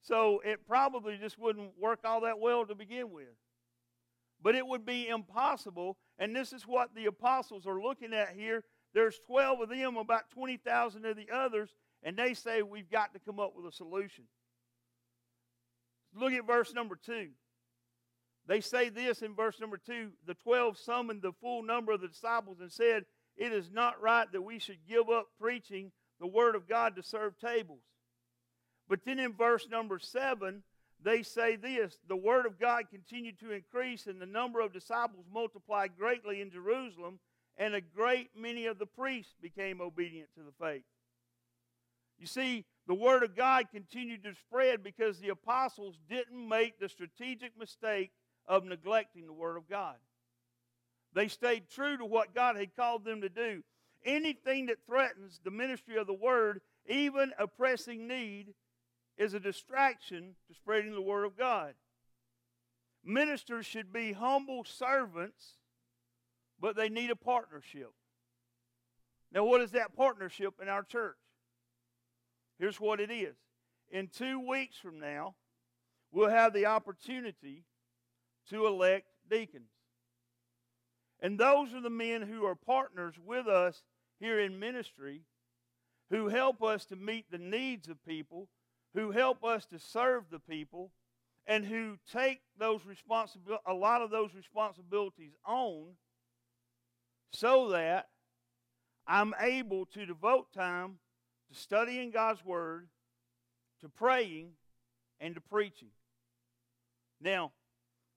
So 0.02 0.42
it 0.44 0.68
probably 0.68 1.18
just 1.18 1.40
wouldn't 1.40 1.72
work 1.80 2.00
all 2.04 2.22
that 2.22 2.40
well 2.40 2.66
to 2.66 2.76
begin 2.76 3.12
with. 3.12 3.28
But 4.42 4.56
it 4.56 4.66
would 4.66 4.86
be 4.86 5.08
impossible, 5.08 5.98
and 6.18 6.36
this 6.36 6.54
is 6.54 6.64
what 6.64 6.96
the 6.96 7.06
apostles 7.06 7.66
are 7.66 7.82
looking 7.82 8.14
at 8.14 8.34
here. 8.36 8.64
There's 8.94 9.20
12 9.28 9.62
of 9.62 9.70
them, 9.70 9.98
about 9.98 10.30
20,000 10.32 11.06
of 11.06 11.16
the 11.16 11.28
others, 11.34 11.70
and 12.04 12.18
they 12.18 12.34
say 12.34 12.62
we've 12.62 12.90
got 12.90 13.14
to 13.14 13.20
come 13.20 13.40
up 13.40 13.54
with 13.56 13.66
a 13.66 13.76
solution. 13.76 14.26
Look 16.16 16.34
at 16.34 16.48
verse 16.48 16.74
number 16.74 16.98
2. 17.06 17.30
They 18.48 18.62
say 18.62 18.90
this 18.90 19.22
in 19.22 19.36
verse 19.36 19.60
number 19.60 19.78
2 19.78 20.10
The 20.26 20.34
12 20.34 20.78
summoned 20.78 21.22
the 21.22 21.34
full 21.34 21.64
number 21.64 21.92
of 21.92 22.02
the 22.02 22.08
disciples 22.08 22.60
and 22.60 22.72
said, 22.72 23.06
it 23.40 23.54
is 23.54 23.72
not 23.72 24.02
right 24.02 24.30
that 24.34 24.42
we 24.42 24.60
should 24.60 24.86
give 24.88 25.10
up 25.10 25.30
preaching 25.40 25.92
the 26.20 26.28
Word 26.28 26.56
of 26.56 26.68
God 26.68 26.98
to 26.98 27.04
serve 27.04 27.40
tables. 27.40 27.80
But 28.90 29.06
then 29.06 29.18
in 29.18 29.34
verse 29.34 29.68
number 29.72 29.98
7, 29.98 30.62
they 31.02 31.24
say 31.24 31.56
this 31.56 31.98
The 32.10 32.18
Word 32.18 32.46
of 32.46 32.60
God 32.60 32.90
continued 32.92 33.40
to 33.40 33.52
increase, 33.52 34.08
and 34.08 34.22
the 34.22 34.26
number 34.26 34.60
of 34.60 34.74
disciples 34.74 35.26
multiplied 35.34 35.92
greatly 35.98 36.42
in 36.42 36.52
Jerusalem, 36.52 37.20
and 37.58 37.74
a 37.74 37.82
great 37.82 38.32
many 38.36 38.66
of 38.66 38.78
the 38.78 38.86
priests 38.86 39.34
became 39.42 39.80
obedient 39.80 40.30
to 40.36 40.44
the 40.44 40.52
faith. 40.60 40.84
You 42.18 42.28
see, 42.28 42.66
the 42.88 42.94
Word 42.94 43.24
of 43.24 43.38
God 43.38 43.68
continued 43.72 44.24
to 44.24 44.36
spread 44.36 44.84
because 44.84 45.20
the 45.20 45.30
apostles 45.30 45.98
didn't 46.10 46.50
make 46.50 46.78
the 46.78 46.90
strategic 46.90 47.58
mistake 47.58 48.12
of 48.50 48.66
neglecting 48.66 49.28
the 49.28 49.34
Word 49.34 49.56
of 49.56 49.70
God. 49.70 49.96
They 51.14 51.28
stayed 51.28 51.70
true 51.70 51.98
to 51.98 52.06
what 52.06 52.36
God 52.36 52.58
had 52.58 52.76
called 52.76 53.06
them 53.06 53.22
to 53.22 53.30
do. 53.30 53.64
Anything 54.04 54.66
that 54.66 54.86
threatens 54.86 55.40
the 55.44 55.52
ministry 55.52 55.98
of 55.98 56.08
the 56.08 56.14
word, 56.14 56.62
even 56.88 57.32
a 57.38 57.48
pressing 57.48 58.08
need, 58.08 58.54
is 59.18 59.34
a 59.34 59.40
distraction 59.40 60.36
to 60.48 60.54
spreading 60.54 60.94
the 60.94 61.02
word 61.02 61.26
of 61.26 61.38
God. 61.38 61.74
Ministers 63.04 63.66
should 63.66 63.92
be 63.92 64.14
humble 64.14 64.64
servants, 64.64 65.58
but 66.60 66.76
they 66.76 66.90
need 66.90 67.12
a 67.12 67.16
partnership. 67.16 67.92
Now, 69.32 69.46
what 69.46 69.62
is 69.62 69.72
that 69.72 69.96
partnership 69.96 70.56
in 70.62 70.70
our 70.70 70.84
church? 70.84 71.18
Here's 72.58 72.80
what 72.80 73.00
it 73.00 73.12
is. 73.12 73.36
In 73.92 74.08
two 74.08 74.40
weeks 74.40 74.78
from 74.78 75.00
now, 75.00 75.36
we'll 76.12 76.30
have 76.30 76.54
the 76.54 76.66
opportunity 76.66 77.66
to 78.50 78.66
elect 78.66 79.08
deacons. 79.30 79.70
And 81.22 81.40
those 81.40 81.74
are 81.74 81.82
the 81.82 81.90
men 81.90 82.22
who 82.22 82.46
are 82.46 82.56
partners 82.56 83.16
with 83.24 83.48
us 83.48 83.84
here 84.20 84.40
in 84.40 84.60
ministry, 84.60 85.22
who 86.10 86.30
help 86.30 86.64
us 86.64 86.86
to 86.86 86.96
meet 86.96 87.30
the 87.30 87.38
needs 87.38 87.88
of 87.90 88.04
people, 88.06 88.48
who 88.94 89.12
help 89.12 89.44
us 89.44 89.66
to 89.68 89.80
serve 89.80 90.26
the 90.30 90.40
people, 90.40 90.92
and 91.46 91.66
who 91.66 91.98
take 92.12 92.42
those 92.58 92.82
responsibil- 92.82 93.60
a 93.66 93.74
lot 93.74 94.02
of 94.02 94.12
those 94.12 94.34
responsibilities 94.34 95.34
on 95.46 95.96
so 97.32 97.70
that 97.70 98.10
I'm 99.08 99.34
able 99.40 99.86
to 99.88 100.06
devote 100.06 100.54
time 100.54 101.00
to 101.52 101.60
studying 101.60 102.12
God's 102.12 102.44
Word, 102.46 102.88
to 103.82 103.90
praying, 103.90 104.52
and 105.20 105.36
to 105.36 105.42
preaching. 105.42 105.90
Now, 107.20 107.52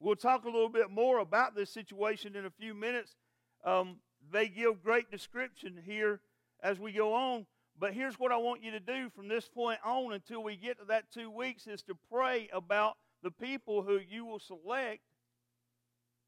We'll 0.03 0.17
talk 0.17 0.43
a 0.43 0.49
little 0.49 0.67
bit 0.67 0.91
more 0.91 1.19
about 1.19 1.55
this 1.55 1.69
situation 1.69 2.35
in 2.35 2.45
a 2.45 2.49
few 2.49 2.73
minutes. 2.73 3.15
Um, 3.63 3.99
they 4.33 4.49
give 4.49 4.83
great 4.83 5.09
description 5.09 5.79
here 5.85 6.19
as 6.61 6.77
we 6.77 6.91
go 6.91 7.13
on. 7.13 7.45
But 7.79 7.93
here's 7.93 8.19
what 8.19 8.33
I 8.33 8.35
want 8.35 8.61
you 8.61 8.71
to 8.71 8.81
do 8.81 9.09
from 9.15 9.29
this 9.29 9.47
point 9.47 9.79
on 9.85 10.11
until 10.11 10.43
we 10.43 10.57
get 10.57 10.77
to 10.79 10.85
that 10.89 11.09
two 11.09 11.31
weeks 11.31 11.67
is 11.67 11.83
to 11.83 11.95
pray 12.11 12.49
about 12.51 12.97
the 13.23 13.31
people 13.31 13.81
who 13.81 13.97
you 13.97 14.25
will 14.25 14.41
select 14.41 14.99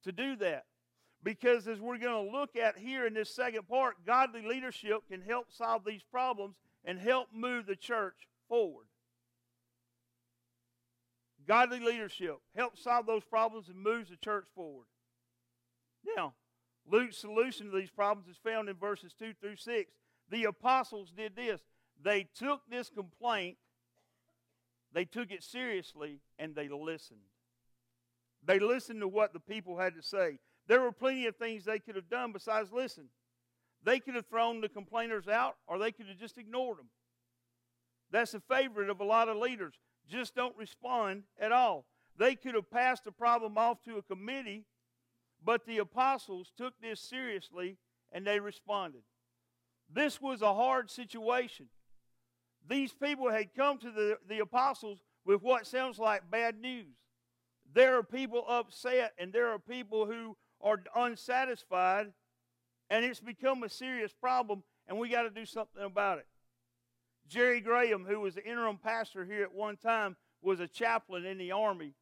to 0.05 0.13
do 0.13 0.37
that. 0.37 0.63
Because 1.21 1.67
as 1.67 1.81
we're 1.81 1.97
going 1.97 2.27
to 2.27 2.31
look 2.31 2.55
at 2.55 2.77
here 2.77 3.05
in 3.05 3.13
this 3.13 3.35
second 3.35 3.67
part, 3.67 4.05
godly 4.05 4.47
leadership 4.47 5.01
can 5.11 5.21
help 5.21 5.51
solve 5.51 5.83
these 5.85 6.03
problems 6.09 6.55
and 6.85 6.97
help 6.97 7.27
move 7.33 7.65
the 7.65 7.75
church 7.75 8.29
forward. 8.47 8.85
Godly 11.47 11.79
leadership 11.79 12.37
helps 12.55 12.83
solve 12.83 13.05
those 13.05 13.23
problems 13.23 13.69
and 13.69 13.77
moves 13.77 14.09
the 14.09 14.17
church 14.17 14.45
forward. 14.55 14.87
Now, 16.15 16.33
Luke's 16.89 17.17
solution 17.17 17.71
to 17.71 17.77
these 17.77 17.89
problems 17.89 18.29
is 18.29 18.37
found 18.37 18.69
in 18.69 18.75
verses 18.75 19.13
2 19.17 19.33
through 19.39 19.57
6. 19.57 19.91
The 20.29 20.45
apostles 20.45 21.11
did 21.15 21.35
this. 21.35 21.61
They 22.01 22.27
took 22.37 22.61
this 22.69 22.89
complaint, 22.89 23.57
they 24.93 25.05
took 25.05 25.31
it 25.31 25.43
seriously, 25.43 26.19
and 26.37 26.55
they 26.55 26.67
listened. 26.67 27.19
They 28.45 28.59
listened 28.59 29.01
to 29.01 29.07
what 29.07 29.33
the 29.33 29.39
people 29.39 29.77
had 29.77 29.95
to 29.95 30.03
say. 30.03 30.39
There 30.67 30.81
were 30.81 30.91
plenty 30.91 31.25
of 31.25 31.35
things 31.35 31.65
they 31.65 31.79
could 31.79 31.95
have 31.95 32.09
done 32.09 32.31
besides 32.31 32.71
listen. 32.71 33.05
They 33.83 33.99
could 33.99 34.15
have 34.15 34.27
thrown 34.27 34.61
the 34.61 34.69
complainers 34.69 35.27
out, 35.27 35.55
or 35.67 35.77
they 35.77 35.91
could 35.91 36.07
have 36.07 36.17
just 36.17 36.37
ignored 36.37 36.79
them. 36.79 36.89
That's 38.11 38.33
a 38.33 38.39
favorite 38.39 38.89
of 38.89 38.99
a 38.99 39.03
lot 39.03 39.29
of 39.29 39.37
leaders 39.37 39.75
just 40.09 40.35
don't 40.35 40.55
respond 40.57 41.23
at 41.39 41.51
all. 41.51 41.85
They 42.17 42.35
could 42.35 42.55
have 42.55 42.69
passed 42.69 43.03
the 43.03 43.11
problem 43.11 43.57
off 43.57 43.81
to 43.83 43.97
a 43.97 44.01
committee, 44.01 44.65
but 45.43 45.65
the 45.65 45.79
apostles 45.79 46.51
took 46.57 46.73
this 46.81 46.99
seriously 46.99 47.77
and 48.11 48.25
they 48.25 48.39
responded. 48.39 49.01
This 49.91 50.21
was 50.21 50.41
a 50.41 50.53
hard 50.53 50.89
situation. 50.89 51.67
These 52.67 52.93
people 52.93 53.29
had 53.29 53.53
come 53.53 53.77
to 53.79 53.91
the, 53.91 54.17
the 54.27 54.39
apostles 54.39 54.99
with 55.25 55.41
what 55.43 55.67
sounds 55.67 55.99
like 55.99 56.29
bad 56.31 56.59
news. 56.59 56.95
There 57.73 57.97
are 57.97 58.03
people 58.03 58.45
upset 58.47 59.13
and 59.19 59.33
there 59.33 59.49
are 59.49 59.59
people 59.59 60.05
who 60.05 60.37
are 60.61 60.81
unsatisfied, 60.95 62.11
and 62.89 63.05
it's 63.05 63.19
become 63.19 63.63
a 63.63 63.69
serious 63.69 64.13
problem, 64.13 64.63
and 64.87 64.97
we 64.97 65.09
got 65.09 65.23
to 65.23 65.29
do 65.29 65.45
something 65.45 65.83
about 65.83 66.19
it. 66.19 66.25
Jerry 67.27 67.61
Graham, 67.61 68.05
who 68.05 68.19
was 68.19 68.35
the 68.35 68.45
interim 68.45 68.77
pastor 68.77 69.25
here 69.25 69.43
at 69.43 69.53
one 69.53 69.77
time, 69.77 70.15
was 70.41 70.59
a 70.59 70.67
chaplain 70.67 71.25
in 71.25 71.37
the 71.37 71.51
army. 71.51 71.93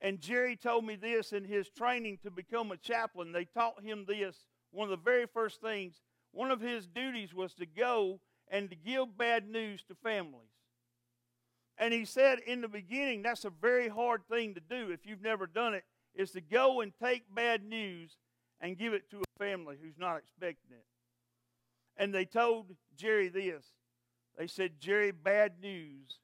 And 0.00 0.20
Jerry 0.20 0.56
told 0.56 0.84
me 0.84 0.96
this 0.96 1.32
in 1.32 1.44
his 1.44 1.68
training 1.70 2.18
to 2.22 2.30
become 2.30 2.70
a 2.70 2.76
chaplain. 2.76 3.32
They 3.32 3.46
taught 3.46 3.82
him 3.82 4.04
this. 4.06 4.46
One 4.70 4.90
of 4.90 4.90
the 4.90 5.02
very 5.02 5.26
first 5.26 5.60
things, 5.60 6.02
one 6.32 6.50
of 6.50 6.60
his 6.60 6.86
duties 6.86 7.32
was 7.32 7.54
to 7.54 7.66
go 7.66 8.20
and 8.48 8.68
to 8.68 8.76
give 8.76 9.16
bad 9.16 9.48
news 9.48 9.82
to 9.88 9.94
families. 9.94 10.50
And 11.78 11.92
he 11.92 12.04
said 12.04 12.38
in 12.40 12.60
the 12.60 12.68
beginning, 12.68 13.22
that's 13.22 13.44
a 13.44 13.50
very 13.50 13.88
hard 13.88 14.22
thing 14.28 14.54
to 14.54 14.60
do 14.60 14.90
if 14.90 15.06
you've 15.06 15.22
never 15.22 15.46
done 15.46 15.74
it, 15.74 15.84
is 16.14 16.30
to 16.32 16.40
go 16.40 16.80
and 16.80 16.92
take 17.02 17.34
bad 17.34 17.64
news 17.64 18.16
and 18.60 18.78
give 18.78 18.92
it 18.94 19.10
to 19.10 19.18
a 19.18 19.38
family 19.38 19.76
who's 19.82 19.98
not 19.98 20.16
expecting 20.16 20.72
it. 20.72 20.84
And 21.96 22.14
they 22.14 22.24
told 22.24 22.74
Jerry 22.96 23.28
this 23.28 23.64
they 24.36 24.46
said, 24.46 24.80
Jerry, 24.80 25.10
bad 25.10 25.60
news 25.60 26.20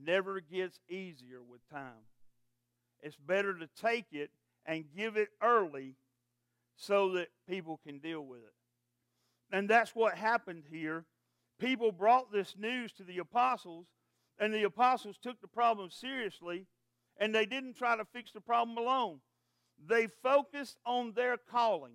never 0.00 0.40
gets 0.40 0.78
easier 0.88 1.42
with 1.42 1.68
time. 1.68 2.06
It's 3.02 3.16
better 3.16 3.54
to 3.58 3.68
take 3.80 4.06
it 4.12 4.30
and 4.66 4.84
give 4.96 5.16
it 5.16 5.28
early 5.42 5.96
so 6.76 7.12
that 7.12 7.28
people 7.48 7.80
can 7.86 7.98
deal 7.98 8.22
with 8.22 8.40
it. 8.40 8.54
And 9.54 9.68
that's 9.68 9.94
what 9.94 10.14
happened 10.14 10.64
here. 10.70 11.04
People 11.60 11.92
brought 11.92 12.32
this 12.32 12.56
news 12.58 12.92
to 12.92 13.04
the 13.04 13.18
apostles, 13.18 13.86
and 14.38 14.52
the 14.52 14.64
apostles 14.64 15.16
took 15.22 15.40
the 15.40 15.48
problem 15.48 15.90
seriously, 15.90 16.66
and 17.18 17.34
they 17.34 17.46
didn't 17.46 17.76
try 17.76 17.96
to 17.96 18.04
fix 18.04 18.32
the 18.32 18.40
problem 18.40 18.76
alone. 18.76 19.20
They 19.86 20.08
focused 20.22 20.78
on 20.84 21.12
their 21.12 21.36
calling. 21.36 21.94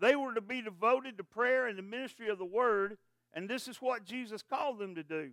They 0.00 0.16
were 0.16 0.34
to 0.34 0.40
be 0.40 0.60
devoted 0.60 1.16
to 1.18 1.24
prayer 1.24 1.66
and 1.66 1.78
the 1.78 1.82
ministry 1.82 2.28
of 2.28 2.38
the 2.38 2.44
word, 2.44 2.98
and 3.34 3.48
this 3.48 3.68
is 3.68 3.78
what 3.78 4.04
Jesus 4.04 4.42
called 4.42 4.78
them 4.78 4.94
to 4.94 5.02
do. 5.02 5.30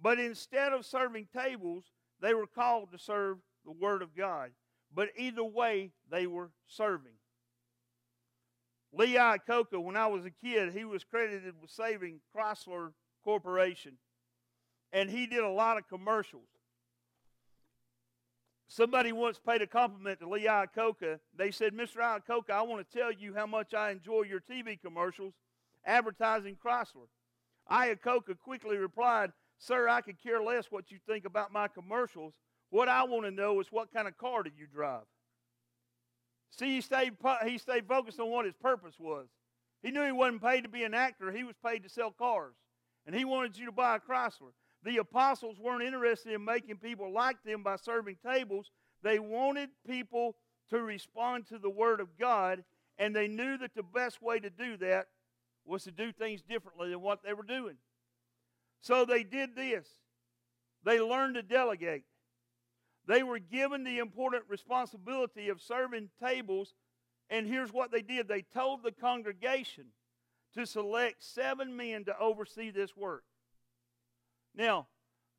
But 0.00 0.18
instead 0.18 0.72
of 0.72 0.86
serving 0.86 1.28
tables, 1.36 1.84
they 2.20 2.34
were 2.34 2.46
called 2.46 2.92
to 2.92 2.98
serve 2.98 3.38
the 3.64 3.72
word 3.72 4.02
of 4.02 4.16
God. 4.16 4.50
But 4.94 5.10
either 5.16 5.44
way, 5.44 5.92
they 6.10 6.26
were 6.26 6.50
serving. 6.66 7.12
Lee 8.92 9.14
Iacocca, 9.14 9.80
when 9.80 9.96
I 9.96 10.08
was 10.08 10.24
a 10.24 10.30
kid, 10.30 10.72
he 10.72 10.84
was 10.84 11.04
credited 11.04 11.54
with 11.60 11.70
saving 11.70 12.20
Chrysler 12.34 12.92
Corporation. 13.22 13.98
And 14.92 15.08
he 15.08 15.26
did 15.26 15.44
a 15.44 15.48
lot 15.48 15.78
of 15.78 15.88
commercials. 15.88 16.48
Somebody 18.66 19.12
once 19.12 19.38
paid 19.38 19.62
a 19.62 19.66
compliment 19.66 20.20
to 20.20 20.28
Lee 20.28 20.46
Iacocca. 20.46 21.20
They 21.36 21.50
said, 21.50 21.74
Mr. 21.74 21.96
Iacocca, 21.96 22.50
I 22.50 22.62
want 22.62 22.88
to 22.88 22.98
tell 22.98 23.12
you 23.12 23.34
how 23.34 23.46
much 23.46 23.74
I 23.74 23.90
enjoy 23.90 24.22
your 24.22 24.40
TV 24.40 24.80
commercials 24.80 25.34
advertising 25.84 26.56
Chrysler. 26.64 27.08
Iacocca 27.70 28.38
quickly 28.38 28.76
replied, 28.76 29.32
Sir, 29.58 29.88
I 29.88 30.00
could 30.00 30.20
care 30.22 30.42
less 30.42 30.66
what 30.70 30.90
you 30.90 30.98
think 31.06 31.24
about 31.24 31.52
my 31.52 31.68
commercials. 31.68 32.34
What 32.70 32.88
I 32.88 33.04
want 33.04 33.24
to 33.24 33.30
know 33.30 33.60
is 33.60 33.66
what 33.70 33.92
kind 33.92 34.08
of 34.08 34.16
car 34.16 34.42
do 34.42 34.50
you 34.56 34.66
drive? 34.66 35.02
See, 36.50 36.74
he 36.74 36.80
stayed, 36.80 37.12
he 37.46 37.58
stayed 37.58 37.86
focused 37.86 38.18
on 38.18 38.30
what 38.30 38.44
his 38.44 38.54
purpose 38.54 38.94
was. 38.98 39.28
He 39.82 39.90
knew 39.90 40.04
he 40.04 40.12
wasn't 40.12 40.42
paid 40.42 40.62
to 40.62 40.68
be 40.68 40.84
an 40.84 40.94
actor, 40.94 41.32
he 41.32 41.44
was 41.44 41.56
paid 41.64 41.82
to 41.84 41.88
sell 41.88 42.10
cars. 42.10 42.54
And 43.06 43.14
he 43.14 43.24
wanted 43.24 43.56
you 43.56 43.66
to 43.66 43.72
buy 43.72 43.96
a 43.96 44.00
Chrysler. 44.00 44.52
The 44.82 44.98
apostles 44.98 45.58
weren't 45.58 45.82
interested 45.82 46.32
in 46.32 46.44
making 46.44 46.76
people 46.76 47.12
like 47.12 47.42
them 47.44 47.62
by 47.62 47.76
serving 47.76 48.16
tables. 48.24 48.70
They 49.02 49.18
wanted 49.18 49.70
people 49.86 50.36
to 50.70 50.80
respond 50.80 51.46
to 51.48 51.58
the 51.58 51.70
Word 51.70 52.00
of 52.00 52.18
God, 52.18 52.64
and 52.98 53.14
they 53.14 53.28
knew 53.28 53.58
that 53.58 53.74
the 53.74 53.82
best 53.82 54.22
way 54.22 54.38
to 54.38 54.50
do 54.50 54.76
that 54.78 55.06
was 55.70 55.84
to 55.84 55.90
do 55.90 56.12
things 56.12 56.42
differently 56.42 56.90
than 56.90 57.00
what 57.00 57.22
they 57.22 57.32
were 57.32 57.44
doing. 57.44 57.76
So 58.80 59.04
they 59.04 59.22
did 59.22 59.54
this 59.56 59.86
they 60.82 61.00
learned 61.00 61.34
to 61.34 61.42
delegate. 61.42 62.04
They 63.06 63.22
were 63.22 63.38
given 63.38 63.84
the 63.84 63.98
important 63.98 64.44
responsibility 64.48 65.48
of 65.48 65.60
serving 65.60 66.10
tables, 66.22 66.74
and 67.28 67.46
here's 67.46 67.72
what 67.72 67.90
they 67.90 68.02
did 68.02 68.28
they 68.28 68.42
told 68.42 68.82
the 68.82 68.92
congregation 68.92 69.86
to 70.54 70.66
select 70.66 71.22
seven 71.22 71.76
men 71.76 72.04
to 72.04 72.18
oversee 72.18 72.70
this 72.70 72.96
work. 72.96 73.24
Now, 74.54 74.88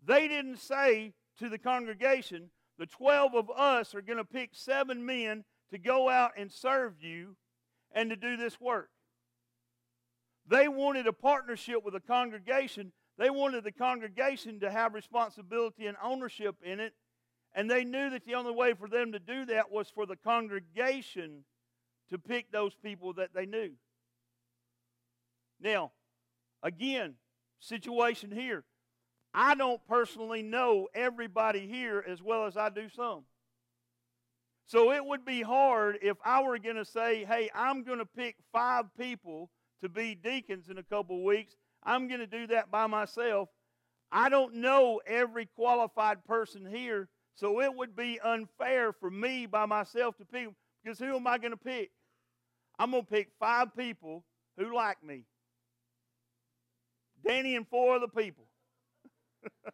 they 0.06 0.28
didn't 0.28 0.58
say 0.58 1.14
to 1.40 1.50
the 1.50 1.58
congregation, 1.58 2.50
the 2.78 2.86
12 2.86 3.36
of 3.36 3.50
us 3.50 3.94
are 3.94 4.02
going 4.02 4.18
to 4.18 4.26
pick 4.26 4.52
seven 4.54 5.06
men 5.06 5.44
to 5.72 5.78
go 5.78 6.10
out 6.10 6.32
and 6.38 6.52
serve 6.52 7.02
you 7.02 7.36
and 7.92 8.10
to 8.10 8.16
do 8.16 8.38
this 8.38 8.60
work. 8.60 8.90
They 10.52 10.68
wanted 10.68 11.08
a 11.08 11.14
partnership 11.14 11.78
with 11.86 11.96
a 11.96 12.02
congregation. 12.02 12.92
They 13.18 13.30
wanted 13.30 13.64
the 13.64 13.72
congregation 13.72 14.60
to 14.60 14.70
have 14.70 14.94
responsibility 14.94 15.88
and 15.88 15.96
ownership 16.04 16.58
in 16.62 16.82
it. 16.82 16.94
And 17.56 17.72
they 17.72 17.86
knew 17.86 18.10
that 18.10 18.26
the 18.26 18.36
only 18.36 18.52
way 18.52 18.74
for 18.74 18.90
them 18.90 19.14
to 19.14 19.20
do 19.20 19.46
that 19.46 19.72
was 19.72 19.90
for 19.90 20.06
the 20.06 20.18
congregation 20.18 21.46
to 22.10 22.18
pick 22.18 22.52
those 22.52 22.76
people 22.76 23.14
that 23.14 23.30
they 23.34 23.46
knew. 23.46 23.72
Now, 25.62 25.94
again, 26.62 27.14
situation 27.60 28.30
here. 28.30 28.66
I 29.34 29.56
don't 29.56 29.80
personally 29.88 30.44
know 30.44 30.90
everybody 30.94 31.66
here 31.66 32.04
as 32.06 32.22
well 32.22 32.46
as 32.46 32.58
I 32.58 32.68
do 32.68 32.90
some. 32.90 33.24
So 34.66 34.92
it 34.92 35.06
would 35.06 35.24
be 35.24 35.44
hard 35.44 36.00
if 36.02 36.18
I 36.26 36.44
were 36.44 36.60
going 36.60 36.76
to 36.76 36.84
say, 36.84 37.24
hey, 37.24 37.50
I'm 37.56 37.84
going 37.84 38.00
to 38.00 38.06
pick 38.06 38.36
five 38.52 38.86
people 39.00 39.50
to 39.82 39.90
be 39.90 40.16
deacons 40.16 40.70
in 40.70 40.78
a 40.78 40.84
couple 40.84 41.18
of 41.18 41.24
weeks. 41.24 41.56
I'm 41.84 42.08
going 42.08 42.20
to 42.20 42.28
do 42.28 42.48
that 42.48 42.72
by 42.72 42.88
myself. 42.88 43.50
I 44.12 44.30
don't 44.30 44.56
know 44.56 45.02
every 45.08 45.46
qualified 45.46 46.26
person 46.26 46.66
here, 46.66 47.08
so 47.36 47.62
it 47.62 47.74
would 47.74 47.96
be 47.96 48.20
unfair 48.24 48.94
for 48.94 49.10
me 49.10 49.46
by 49.46 49.66
myself 49.66 50.18
to 50.18 50.26
pick 50.26 50.50
because 50.84 51.00
who 51.00 51.16
am 51.16 51.28
I 51.28 51.38
going 51.38 51.52
to 51.52 51.58
pick? 51.58 51.92
I'm 52.78 52.92
going 52.92 53.04
to 53.04 53.10
pick 53.10 53.30
five 53.40 53.76
people 53.76 54.24
who 54.58 54.76
like 54.76 55.04
me. 55.04 55.24
Danny 57.26 57.56
and 57.56 57.68
four 57.68 57.96
other 57.96 58.08
people. 58.08 58.46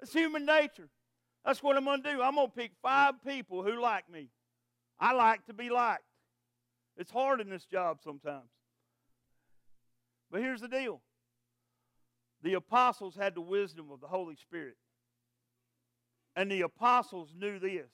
it's 0.00 0.12
human 0.12 0.46
nature. 0.46 0.88
That's 1.44 1.62
what 1.62 1.76
I'm 1.76 1.84
going 1.84 2.02
to 2.02 2.12
do. 2.12 2.22
I'm 2.22 2.36
going 2.36 2.48
to 2.48 2.52
pick 2.52 2.72
five 2.82 3.14
people 3.26 3.62
who 3.62 3.80
like 3.80 4.10
me. 4.10 4.28
I 5.00 5.12
like 5.12 5.46
to 5.46 5.52
be 5.52 5.70
liked. 5.70 6.02
It's 6.98 7.10
hard 7.12 7.40
in 7.40 7.48
this 7.48 7.64
job 7.64 8.00
sometimes. 8.02 8.50
But 10.30 10.42
here's 10.42 10.60
the 10.60 10.68
deal 10.68 11.00
the 12.42 12.54
apostles 12.54 13.16
had 13.16 13.34
the 13.34 13.40
wisdom 13.40 13.90
of 13.90 14.00
the 14.00 14.06
Holy 14.06 14.36
Spirit. 14.36 14.76
And 16.36 16.50
the 16.50 16.62
apostles 16.62 17.34
knew 17.36 17.58
this. 17.58 17.90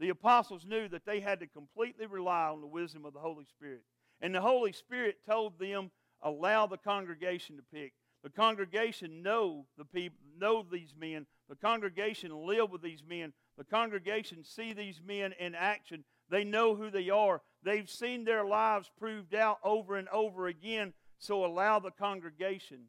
The 0.00 0.08
apostles 0.08 0.64
knew 0.64 0.88
that 0.88 1.04
they 1.04 1.20
had 1.20 1.40
to 1.40 1.46
completely 1.46 2.06
rely 2.06 2.48
on 2.48 2.60
the 2.60 2.66
wisdom 2.66 3.04
of 3.04 3.12
the 3.12 3.20
Holy 3.20 3.44
Spirit. 3.44 3.82
And 4.20 4.34
the 4.34 4.40
Holy 4.40 4.72
Spirit 4.72 5.18
told 5.28 5.58
them, 5.58 5.90
allow 6.22 6.66
the 6.66 6.76
congregation 6.76 7.56
to 7.56 7.62
pick. 7.72 7.92
The 8.24 8.30
congregation 8.30 9.22
know 9.22 9.66
the 9.76 9.84
people, 9.84 10.18
know 10.36 10.64
these 10.68 10.94
men. 10.98 11.26
The 11.48 11.56
congregation 11.56 12.46
live 12.46 12.70
with 12.70 12.82
these 12.82 13.02
men. 13.08 13.32
The 13.56 13.64
congregation 13.64 14.44
see 14.44 14.72
these 14.72 15.00
men 15.04 15.34
in 15.38 15.54
action. 15.54 16.04
They 16.30 16.44
know 16.44 16.74
who 16.74 16.90
they 16.90 17.10
are. 17.10 17.42
They've 17.62 17.88
seen 17.88 18.24
their 18.24 18.44
lives 18.44 18.90
proved 18.98 19.34
out 19.34 19.58
over 19.64 19.96
and 19.96 20.08
over 20.08 20.46
again. 20.46 20.92
So 21.18 21.44
allow 21.44 21.78
the 21.78 21.90
congregation 21.90 22.86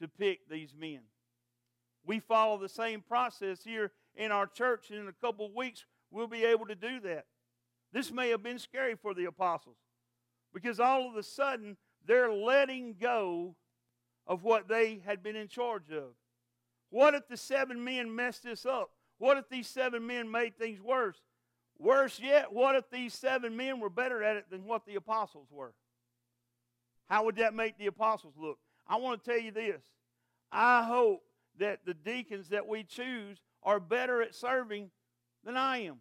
to 0.00 0.08
pick 0.08 0.48
these 0.48 0.74
men. 0.78 1.00
We 2.04 2.20
follow 2.20 2.58
the 2.58 2.68
same 2.68 3.02
process 3.02 3.62
here 3.62 3.92
in 4.16 4.32
our 4.32 4.46
church, 4.46 4.90
and 4.90 5.00
in 5.00 5.08
a 5.08 5.12
couple 5.12 5.46
of 5.46 5.54
weeks, 5.54 5.84
we'll 6.10 6.26
be 6.26 6.44
able 6.44 6.66
to 6.66 6.74
do 6.74 7.00
that. 7.00 7.26
This 7.92 8.10
may 8.10 8.30
have 8.30 8.42
been 8.42 8.58
scary 8.58 8.94
for 8.94 9.14
the 9.14 9.26
apostles 9.26 9.76
because 10.52 10.80
all 10.80 11.08
of 11.08 11.16
a 11.16 11.22
sudden 11.22 11.76
they're 12.06 12.32
letting 12.32 12.96
go 13.00 13.54
of 14.26 14.42
what 14.42 14.68
they 14.68 15.00
had 15.04 15.22
been 15.22 15.36
in 15.36 15.48
charge 15.48 15.90
of. 15.90 16.14
What 16.90 17.14
if 17.14 17.28
the 17.28 17.36
seven 17.36 17.82
men 17.82 18.14
messed 18.14 18.44
this 18.44 18.66
up? 18.66 18.90
What 19.18 19.36
if 19.36 19.48
these 19.48 19.68
seven 19.68 20.06
men 20.06 20.30
made 20.30 20.56
things 20.56 20.80
worse? 20.80 21.20
Worse 21.78 22.18
yet, 22.18 22.52
what 22.52 22.74
if 22.74 22.90
these 22.90 23.14
seven 23.14 23.56
men 23.56 23.78
were 23.78 23.90
better 23.90 24.22
at 24.22 24.36
it 24.36 24.50
than 24.50 24.64
what 24.64 24.84
the 24.84 24.96
apostles 24.96 25.48
were? 25.50 25.74
How 27.06 27.24
would 27.24 27.36
that 27.36 27.54
make 27.54 27.78
the 27.78 27.86
apostles 27.86 28.34
look? 28.36 28.58
I 28.86 28.96
want 28.96 29.22
to 29.22 29.30
tell 29.30 29.40
you 29.40 29.52
this. 29.52 29.82
I 30.50 30.82
hope 30.82 31.22
that 31.58 31.80
the 31.84 31.94
deacons 31.94 32.48
that 32.48 32.66
we 32.66 32.82
choose 32.82 33.38
are 33.62 33.80
better 33.80 34.22
at 34.22 34.34
serving 34.34 34.90
than 35.44 35.56
I 35.56 35.78
am. 35.82 35.98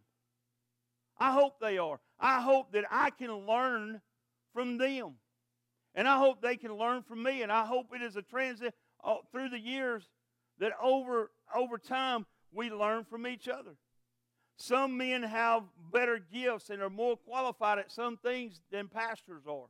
I 1.17 1.31
hope 1.31 1.59
they 1.59 1.77
are. 1.77 1.99
I 2.19 2.41
hope 2.41 2.71
that 2.73 2.85
I 2.89 3.09
can 3.09 3.31
learn 3.45 4.01
from 4.53 4.77
them. 4.77 5.15
And 5.95 6.07
I 6.07 6.17
hope 6.17 6.41
they 6.41 6.57
can 6.57 6.75
learn 6.75 7.03
from 7.03 7.23
me. 7.23 7.41
And 7.41 7.51
I 7.51 7.65
hope 7.65 7.87
it 7.93 8.01
is 8.01 8.15
a 8.15 8.21
transit 8.21 8.73
uh, 9.03 9.15
through 9.31 9.49
the 9.49 9.59
years 9.59 10.03
that 10.59 10.73
over, 10.81 11.31
over 11.55 11.77
time 11.77 12.25
we 12.51 12.69
learn 12.69 13.03
from 13.03 13.27
each 13.27 13.47
other. 13.47 13.75
Some 14.57 14.97
men 14.97 15.21
have 15.21 15.63
better 15.93 16.19
gifts 16.19 16.71
and 16.71 16.81
are 16.81 16.89
more 16.89 17.15
qualified 17.15 17.77
at 17.77 17.91
some 17.91 18.17
things 18.17 18.59
than 18.71 18.87
pastors 18.87 19.43
are. 19.47 19.69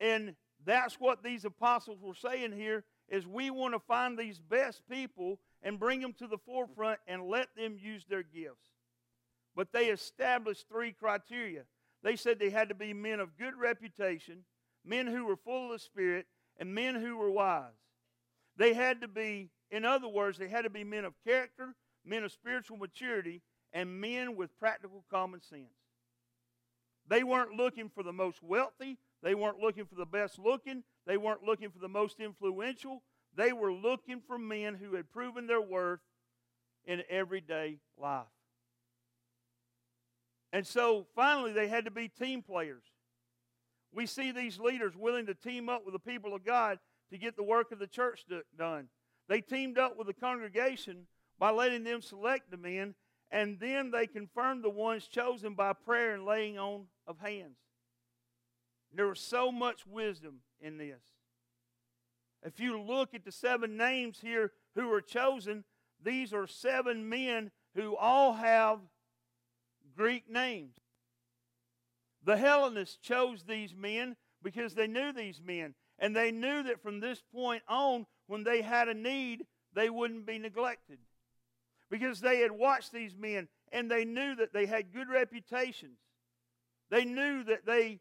And 0.00 0.34
that's 0.64 0.94
what 0.98 1.22
these 1.22 1.44
apostles 1.44 2.00
were 2.00 2.14
saying 2.14 2.52
here 2.52 2.84
is 3.08 3.26
we 3.26 3.50
want 3.50 3.74
to 3.74 3.80
find 3.80 4.18
these 4.18 4.38
best 4.38 4.82
people 4.90 5.38
and 5.62 5.78
bring 5.78 6.00
them 6.00 6.14
to 6.14 6.26
the 6.26 6.38
forefront 6.38 6.98
and 7.06 7.28
let 7.28 7.54
them 7.54 7.76
use 7.78 8.06
their 8.06 8.22
gifts. 8.22 8.70
But 9.54 9.72
they 9.72 9.86
established 9.86 10.66
three 10.68 10.92
criteria. 10.92 11.64
They 12.02 12.16
said 12.16 12.38
they 12.38 12.50
had 12.50 12.70
to 12.70 12.74
be 12.74 12.94
men 12.94 13.20
of 13.20 13.36
good 13.36 13.54
reputation, 13.54 14.44
men 14.84 15.06
who 15.06 15.26
were 15.26 15.36
full 15.36 15.66
of 15.66 15.72
the 15.72 15.78
Spirit, 15.78 16.26
and 16.58 16.74
men 16.74 16.94
who 16.94 17.18
were 17.18 17.30
wise. 17.30 17.70
They 18.56 18.72
had 18.72 19.02
to 19.02 19.08
be, 19.08 19.50
in 19.70 19.84
other 19.84 20.08
words, 20.08 20.38
they 20.38 20.48
had 20.48 20.62
to 20.62 20.70
be 20.70 20.84
men 20.84 21.04
of 21.04 21.12
character, 21.26 21.74
men 22.04 22.24
of 22.24 22.32
spiritual 22.32 22.76
maturity, 22.76 23.42
and 23.72 24.00
men 24.00 24.36
with 24.36 24.58
practical 24.58 25.04
common 25.10 25.40
sense. 25.40 25.72
They 27.08 27.24
weren't 27.24 27.52
looking 27.52 27.88
for 27.88 28.02
the 28.02 28.12
most 28.12 28.42
wealthy. 28.42 28.98
They 29.22 29.34
weren't 29.34 29.58
looking 29.58 29.86
for 29.86 29.94
the 29.94 30.06
best 30.06 30.38
looking. 30.38 30.84
They 31.06 31.16
weren't 31.16 31.42
looking 31.42 31.70
for 31.70 31.78
the 31.78 31.88
most 31.88 32.20
influential. 32.20 33.02
They 33.34 33.52
were 33.52 33.72
looking 33.72 34.20
for 34.26 34.38
men 34.38 34.74
who 34.74 34.94
had 34.94 35.10
proven 35.10 35.46
their 35.46 35.60
worth 35.60 36.00
in 36.84 37.02
everyday 37.08 37.78
life. 37.98 38.26
And 40.52 40.66
so 40.66 41.06
finally, 41.14 41.52
they 41.52 41.68
had 41.68 41.86
to 41.86 41.90
be 41.90 42.08
team 42.08 42.42
players. 42.42 42.84
We 43.94 44.06
see 44.06 44.32
these 44.32 44.58
leaders 44.58 44.94
willing 44.96 45.26
to 45.26 45.34
team 45.34 45.68
up 45.68 45.84
with 45.84 45.94
the 45.94 45.98
people 45.98 46.34
of 46.34 46.44
God 46.44 46.78
to 47.10 47.18
get 47.18 47.36
the 47.36 47.42
work 47.42 47.72
of 47.72 47.78
the 47.78 47.86
church 47.86 48.24
done. 48.56 48.88
They 49.28 49.40
teamed 49.40 49.78
up 49.78 49.96
with 49.96 50.06
the 50.06 50.14
congregation 50.14 51.06
by 51.38 51.50
letting 51.50 51.84
them 51.84 52.02
select 52.02 52.50
the 52.50 52.56
men, 52.56 52.94
and 53.30 53.58
then 53.58 53.90
they 53.90 54.06
confirmed 54.06 54.62
the 54.62 54.70
ones 54.70 55.08
chosen 55.08 55.54
by 55.54 55.72
prayer 55.72 56.14
and 56.14 56.24
laying 56.24 56.58
on 56.58 56.86
of 57.06 57.18
hands. 57.18 57.56
There 58.94 59.06
was 59.06 59.20
so 59.20 59.50
much 59.50 59.86
wisdom 59.86 60.40
in 60.60 60.76
this. 60.76 61.00
If 62.42 62.60
you 62.60 62.80
look 62.80 63.14
at 63.14 63.24
the 63.24 63.32
seven 63.32 63.76
names 63.76 64.18
here 64.20 64.52
who 64.74 64.88
were 64.88 65.00
chosen, 65.00 65.64
these 66.02 66.32
are 66.32 66.46
seven 66.46 67.08
men 67.08 67.50
who 67.74 67.96
all 67.96 68.34
have 68.34 68.80
Greek 69.96 70.28
names. 70.28 70.74
The 72.24 72.36
Hellenists 72.36 72.96
chose 72.96 73.44
these 73.44 73.74
men 73.74 74.16
because 74.42 74.74
they 74.74 74.86
knew 74.86 75.12
these 75.12 75.40
men. 75.44 75.74
And 75.98 76.16
they 76.16 76.32
knew 76.32 76.62
that 76.64 76.82
from 76.82 77.00
this 77.00 77.22
point 77.32 77.62
on, 77.68 78.06
when 78.26 78.44
they 78.44 78.62
had 78.62 78.88
a 78.88 78.94
need, 78.94 79.46
they 79.74 79.88
wouldn't 79.88 80.26
be 80.26 80.38
neglected. 80.38 80.98
Because 81.92 82.22
they 82.22 82.38
had 82.38 82.52
watched 82.52 82.90
these 82.90 83.14
men 83.14 83.48
and 83.70 83.90
they 83.90 84.06
knew 84.06 84.34
that 84.36 84.54
they 84.54 84.64
had 84.64 84.94
good 84.94 85.10
reputations. 85.10 85.98
They 86.90 87.04
knew 87.04 87.44
that 87.44 87.66
they 87.66 88.00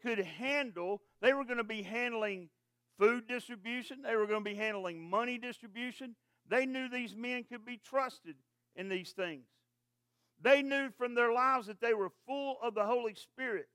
could 0.00 0.20
handle, 0.20 1.02
they 1.20 1.32
were 1.32 1.44
going 1.44 1.56
to 1.56 1.64
be 1.64 1.82
handling 1.82 2.50
food 3.00 3.26
distribution, 3.26 4.02
they 4.02 4.14
were 4.14 4.28
going 4.28 4.44
to 4.44 4.48
be 4.50 4.54
handling 4.54 5.10
money 5.10 5.38
distribution. 5.38 6.14
They 6.48 6.66
knew 6.66 6.88
these 6.88 7.16
men 7.16 7.42
could 7.42 7.64
be 7.64 7.80
trusted 7.84 8.36
in 8.76 8.88
these 8.88 9.10
things. 9.10 9.46
They 10.40 10.62
knew 10.62 10.90
from 10.96 11.16
their 11.16 11.32
lives 11.32 11.66
that 11.66 11.80
they 11.80 11.94
were 11.94 12.12
full 12.26 12.58
of 12.62 12.74
the 12.74 12.84
Holy 12.84 13.14
Spirit 13.14 13.66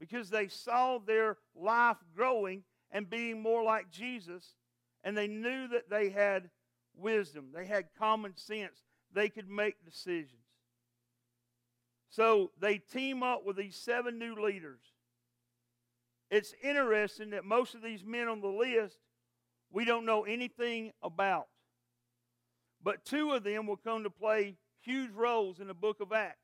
because 0.00 0.30
they 0.30 0.48
saw 0.48 0.98
their 0.98 1.36
life 1.54 1.98
growing 2.16 2.64
and 2.90 3.08
being 3.08 3.40
more 3.40 3.62
like 3.62 3.90
Jesus, 3.90 4.56
and 5.04 5.16
they 5.16 5.28
knew 5.28 5.68
that 5.68 5.88
they 5.88 6.08
had 6.08 6.50
wisdom, 6.96 7.48
they 7.54 7.66
had 7.66 7.86
common 7.98 8.36
sense, 8.36 8.82
they 9.12 9.28
could 9.28 9.48
make 9.48 9.84
decisions. 9.84 10.40
So 12.10 12.52
they 12.60 12.78
team 12.78 13.22
up 13.22 13.44
with 13.44 13.56
these 13.56 13.76
seven 13.76 14.18
new 14.18 14.34
leaders. 14.34 14.80
It's 16.30 16.54
interesting 16.62 17.30
that 17.30 17.44
most 17.44 17.74
of 17.74 17.82
these 17.82 18.04
men 18.04 18.28
on 18.28 18.40
the 18.40 18.48
list 18.48 18.98
we 19.74 19.84
don't 19.84 20.06
know 20.06 20.22
anything 20.22 20.92
about. 21.02 21.48
But 22.82 23.04
two 23.04 23.32
of 23.32 23.42
them 23.42 23.66
will 23.66 23.76
come 23.76 24.04
to 24.04 24.10
play 24.10 24.56
huge 24.80 25.10
roles 25.10 25.58
in 25.58 25.66
the 25.66 25.74
book 25.74 26.00
of 26.00 26.12
Acts. 26.12 26.38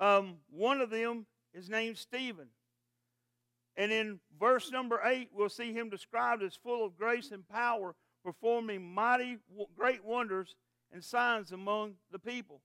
Um, 0.00 0.38
one 0.50 0.80
of 0.80 0.90
them 0.90 1.26
is 1.54 1.68
named 1.68 1.98
Stephen. 1.98 2.48
And 3.76 3.92
in 3.92 4.18
verse 4.40 4.72
number 4.72 5.00
8, 5.04 5.30
we'll 5.32 5.48
see 5.48 5.72
him 5.72 5.88
described 5.88 6.42
as 6.42 6.56
full 6.56 6.84
of 6.84 6.96
grace 6.96 7.30
and 7.30 7.48
power, 7.48 7.94
performing 8.22 8.94
mighty, 8.94 9.38
great 9.76 10.04
wonders 10.04 10.56
and 10.92 11.02
signs 11.02 11.52
among 11.52 11.94
the 12.10 12.18
people. 12.18 12.60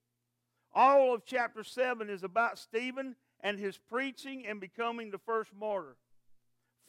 All 0.74 1.14
of 1.14 1.26
chapter 1.26 1.64
7 1.64 2.10
is 2.10 2.24
about 2.24 2.58
Stephen 2.58 3.16
and 3.42 3.60
his 3.60 3.78
preaching 3.78 4.46
and 4.48 4.60
becoming 4.60 5.12
the 5.12 5.20
first 5.20 5.52
martyr. 5.54 5.98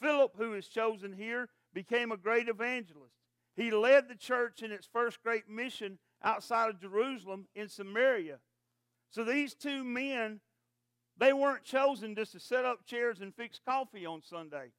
Philip, 0.00 0.34
who 0.36 0.54
is 0.54 0.68
chosen 0.68 1.12
here, 1.12 1.48
became 1.72 2.12
a 2.12 2.16
great 2.16 2.48
evangelist. 2.48 3.14
He 3.56 3.70
led 3.70 4.08
the 4.08 4.14
church 4.14 4.62
in 4.62 4.72
its 4.72 4.86
first 4.86 5.22
great 5.22 5.48
mission 5.48 5.98
outside 6.22 6.70
of 6.70 6.80
Jerusalem 6.80 7.46
in 7.54 7.68
Samaria. 7.68 8.38
So 9.10 9.24
these 9.24 9.54
two 9.54 9.84
men, 9.84 10.40
they 11.16 11.32
weren't 11.32 11.64
chosen 11.64 12.14
just 12.16 12.32
to 12.32 12.40
set 12.40 12.64
up 12.64 12.86
chairs 12.86 13.20
and 13.20 13.34
fix 13.34 13.60
coffee 13.64 14.06
on 14.06 14.22
Sunday. 14.22 14.72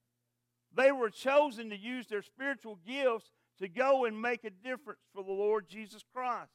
They 0.73 0.91
were 0.91 1.09
chosen 1.09 1.69
to 1.69 1.77
use 1.77 2.07
their 2.07 2.21
spiritual 2.21 2.79
gifts 2.85 3.31
to 3.59 3.67
go 3.67 4.05
and 4.05 4.21
make 4.21 4.43
a 4.43 4.49
difference 4.49 5.01
for 5.13 5.23
the 5.23 5.31
Lord 5.31 5.67
Jesus 5.67 6.03
Christ. 6.13 6.51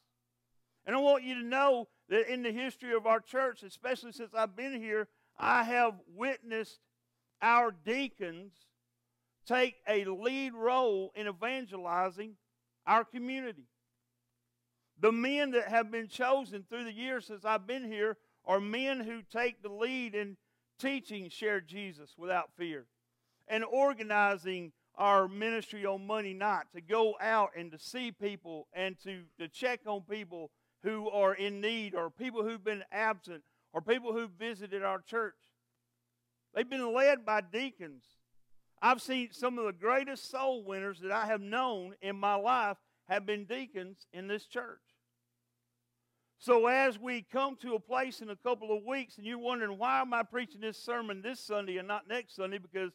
And 0.85 0.95
I 0.95 0.99
want 0.99 1.23
you 1.23 1.35
to 1.35 1.45
know 1.45 1.87
that 2.09 2.31
in 2.31 2.43
the 2.43 2.51
history 2.51 2.93
of 2.93 3.05
our 3.05 3.19
church, 3.19 3.63
especially 3.63 4.11
since 4.11 4.33
I've 4.33 4.55
been 4.55 4.81
here, 4.81 5.07
I 5.37 5.63
have 5.63 5.93
witnessed 6.07 6.79
our 7.41 7.71
deacons 7.71 8.53
take 9.45 9.75
a 9.87 10.05
lead 10.05 10.53
role 10.53 11.11
in 11.15 11.27
evangelizing 11.27 12.35
our 12.85 13.03
community. 13.03 13.67
The 14.99 15.11
men 15.11 15.51
that 15.51 15.67
have 15.67 15.91
been 15.91 16.07
chosen 16.07 16.63
through 16.69 16.83
the 16.83 16.93
years 16.93 17.25
since 17.25 17.43
I've 17.43 17.65
been 17.65 17.91
here 17.91 18.17
are 18.45 18.59
men 18.59 18.99
who 18.99 19.21
take 19.21 19.61
the 19.61 19.69
lead 19.69 20.13
in 20.13 20.37
teaching 20.79 21.29
share 21.29 21.61
Jesus 21.61 22.13
without 22.17 22.51
fear 22.57 22.85
and 23.47 23.63
organizing 23.63 24.71
our 24.97 25.27
ministry 25.27 25.85
on 25.85 26.05
Monday 26.05 26.33
night 26.33 26.65
to 26.75 26.81
go 26.81 27.15
out 27.21 27.51
and 27.57 27.71
to 27.71 27.79
see 27.79 28.11
people 28.11 28.67
and 28.73 28.97
to, 29.03 29.23
to 29.39 29.47
check 29.47 29.81
on 29.85 30.01
people 30.01 30.51
who 30.83 31.09
are 31.09 31.33
in 31.33 31.61
need 31.61 31.95
or 31.95 32.09
people 32.09 32.43
who've 32.43 32.63
been 32.63 32.83
absent 32.91 33.43
or 33.73 33.81
people 33.81 34.13
who've 34.13 34.31
visited 34.31 34.83
our 34.83 34.99
church. 34.99 35.35
They've 36.53 36.69
been 36.69 36.93
led 36.93 37.25
by 37.25 37.41
deacons. 37.41 38.03
I've 38.81 39.01
seen 39.01 39.29
some 39.31 39.57
of 39.59 39.65
the 39.65 39.73
greatest 39.73 40.29
soul 40.29 40.63
winners 40.63 40.99
that 41.01 41.11
I 41.11 41.27
have 41.27 41.41
known 41.41 41.93
in 42.01 42.15
my 42.17 42.35
life 42.35 42.77
have 43.07 43.25
been 43.25 43.45
deacons 43.45 44.07
in 44.11 44.27
this 44.27 44.45
church. 44.45 44.79
So 46.39 46.65
as 46.65 46.97
we 46.97 47.21
come 47.21 47.55
to 47.57 47.75
a 47.75 47.79
place 47.79 48.19
in 48.21 48.31
a 48.31 48.35
couple 48.35 48.75
of 48.75 48.83
weeks 48.83 49.17
and 49.17 49.27
you're 49.27 49.37
wondering 49.37 49.77
why 49.77 50.01
am 50.01 50.11
I 50.11 50.23
preaching 50.23 50.61
this 50.61 50.77
sermon 50.77 51.21
this 51.21 51.39
Sunday 51.39 51.77
and 51.77 51.87
not 51.87 52.07
next 52.07 52.35
Sunday 52.35 52.57
because 52.57 52.91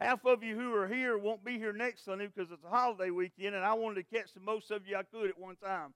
half 0.00 0.24
of 0.24 0.42
you 0.42 0.56
who 0.56 0.74
are 0.74 0.88
here 0.88 1.18
won't 1.18 1.44
be 1.44 1.58
here 1.58 1.72
next 1.72 2.04
Sunday 2.04 2.26
because 2.26 2.50
it's 2.50 2.64
a 2.64 2.68
holiday 2.68 3.10
weekend 3.10 3.54
and 3.54 3.64
I 3.64 3.74
wanted 3.74 3.96
to 3.96 4.16
catch 4.16 4.32
the 4.32 4.40
most 4.40 4.70
of 4.70 4.86
you 4.86 4.96
I 4.96 5.02
could 5.02 5.28
at 5.28 5.38
one 5.38 5.56
time 5.56 5.92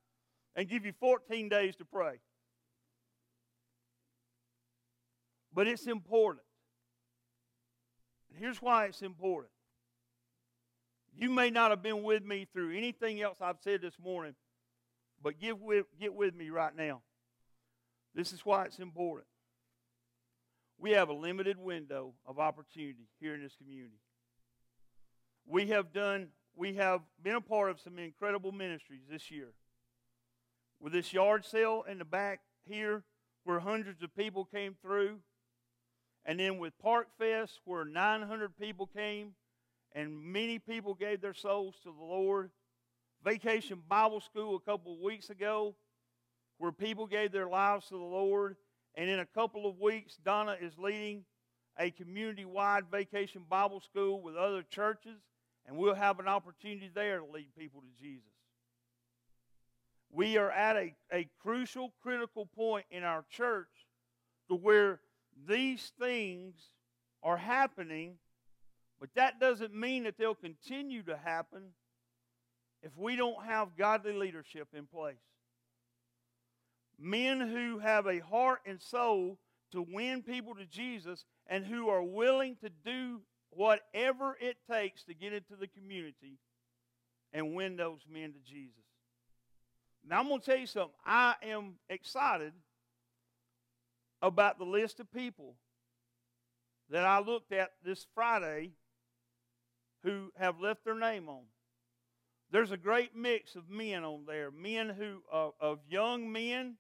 and 0.55 0.69
give 0.69 0.85
you 0.85 0.93
14 1.01 1.49
days 1.49 1.75
to 1.77 1.85
pray. 1.85 2.21
But 5.53 5.67
it's 5.67 5.87
important. 5.87 6.45
Here's 8.39 8.61
why 8.61 8.87
it's 8.87 9.03
important. 9.03 9.51
You 11.17 11.31
may 11.31 11.51
not 11.51 11.71
have 11.71 11.83
been 11.83 12.03
with 12.03 12.25
me 12.25 12.47
through 12.53 12.77
anything 12.77 13.23
else 13.23 13.37
I've 13.41 13.61
said 13.61 13.81
this 13.81 13.95
morning, 14.03 14.35
but 15.23 15.41
get 15.41 15.61
with, 15.61 15.87
get 15.99 16.13
with 16.13 16.35
me 16.35 16.51
right 16.51 16.75
now. 16.77 17.03
This 18.15 18.33
is 18.33 18.45
why 18.45 18.65
it's 18.65 18.81
important. 18.81 19.27
We 20.79 20.93
have 20.93 21.09
a 21.09 21.15
limited 21.15 21.59
window 21.59 22.15
of 22.27 22.39
opportunity 22.39 23.09
here 23.21 23.35
in 23.35 23.43
this 23.43 23.57
community. 23.57 24.01
We 25.47 25.69
have 25.69 25.93
done, 25.93 26.29
we 26.57 26.75
have 26.75 27.01
been 27.23 27.37
a 27.37 27.41
part 27.41 27.71
of 27.71 27.81
some 27.81 27.99
incredible 27.99 28.53
ministries 28.53 29.03
this 29.11 29.31
year 29.31 29.53
with 30.81 30.93
this 30.93 31.13
yard 31.13 31.45
sale 31.45 31.85
in 31.89 31.99
the 31.99 32.05
back 32.05 32.41
here 32.67 33.05
where 33.45 33.61
hundreds 33.61 34.03
of 34.03 34.15
people 34.17 34.45
came 34.45 34.75
through. 34.83 35.19
And 36.27 36.41
then 36.41 36.59
with 36.59 36.77
Park 36.79 37.09
Fest 37.19 37.61
where 37.65 37.85
900 37.85 38.57
people 38.59 38.87
came 38.87 39.33
and 39.93 40.23
many 40.23 40.59
people 40.59 40.95
gave 40.95 41.21
their 41.21 41.35
souls 41.35 41.77
to 41.85 41.95
the 41.97 42.05
Lord. 42.05 42.51
Vacation 43.23 43.83
Bible 43.89 44.21
School 44.21 44.57
a 44.57 44.61
couple 44.61 44.95
of 44.95 45.01
weeks 45.01 45.31
ago 45.31 45.75
where 46.59 46.73
people 46.73 47.07
gave 47.07 47.33
their 47.33 47.49
lives 47.49 47.87
to 47.89 47.95
the 47.95 48.05
Lord. 48.05 48.57
And 48.95 49.11
in 49.11 49.19
a 49.19 49.27
couple 49.27 49.69
of 49.69 49.81
weeks, 49.81 50.19
Donna 50.25 50.57
is 50.61 50.79
leading 50.79 51.25
a 51.79 51.91
community 51.91 52.45
wide 52.45 52.85
vacation 52.91 53.43
Bible 53.49 53.81
school 53.81 54.21
with 54.21 54.37
other 54.37 54.63
churches, 54.63 55.19
and 55.67 55.77
we'll 55.77 55.95
have 55.95 56.21
an 56.21 56.29
opportunity 56.29 56.91
there 56.95 57.19
to 57.19 57.25
lead 57.25 57.49
people 57.59 57.81
to 57.81 58.03
Jesus. 58.03 58.23
We 60.13 60.37
are 60.37 60.51
at 60.51 60.77
a, 60.77 60.95
a 61.13 61.29
crucial, 61.43 61.93
critical 62.01 62.47
point 62.47 62.87
in 62.91 63.03
our 63.03 63.25
church 63.31 63.67
to 64.49 64.55
where 64.55 65.01
these 65.49 65.93
things 65.99 66.55
are 67.25 67.37
happening, 67.37 68.15
but 69.01 69.09
that 69.17 69.41
doesn't 69.41 69.75
mean 69.75 70.05
that 70.05 70.17
they'll 70.17 70.37
continue 70.37 71.03
to 71.03 71.17
happen 71.17 71.63
if 72.83 72.97
we 72.97 73.17
don't 73.17 73.45
have 73.45 73.77
godly 73.77 74.13
leadership 74.13 74.69
in 74.73 74.87
place. 74.87 75.17
Men 76.99 77.41
who 77.41 77.79
have 77.79 78.07
a 78.07 78.21
heart 78.21 78.61
and 78.67 78.81
soul 78.81 79.39
to 79.73 79.83
win 79.83 80.23
people 80.23 80.55
to 80.55 80.67
Jesus 80.67 81.25
and 81.47 81.65
who 81.65 81.89
are 81.89 82.03
willing 82.03 82.57
to 82.63 82.71
do 82.85 83.21
whatever 83.51 84.37
it 84.41 84.57
takes 84.71 85.05
to 85.05 85.15
get 85.15 85.33
into 85.33 85.57
the 85.57 85.67
community 85.67 86.39
and 87.33 87.55
win 87.55 87.77
those 87.77 88.01
men 88.11 88.33
to 88.33 88.39
Jesus. 88.41 88.85
Now, 90.07 90.21
I'm 90.21 90.29
going 90.29 90.41
to 90.41 90.47
tell 90.47 90.59
you 90.59 90.67
something. 90.67 90.95
I 91.05 91.35
am 91.43 91.75
excited 91.89 92.53
about 94.23 94.59
the 94.59 94.65
list 94.65 95.01
of 95.01 95.13
people 95.13 95.55
that 96.91 97.05
I 97.05 97.21
looked 97.21 97.53
at 97.53 97.73
this 97.85 98.07
Friday 98.15 98.73
who 100.03 100.31
have 100.37 100.61
left 100.61 100.85
their 100.85 100.99
name 100.99 101.29
on. 101.29 101.45
There's 102.51 102.71
a 102.71 102.77
great 102.77 103.17
mix 103.17 103.57
of 103.57 103.69
men 103.69 104.05
on 104.05 104.27
there. 104.27 104.51
Men 104.51 104.91
who, 104.91 105.23
uh, 105.33 105.51
of 105.61 105.81
young 105.89 106.31
men 106.31 106.77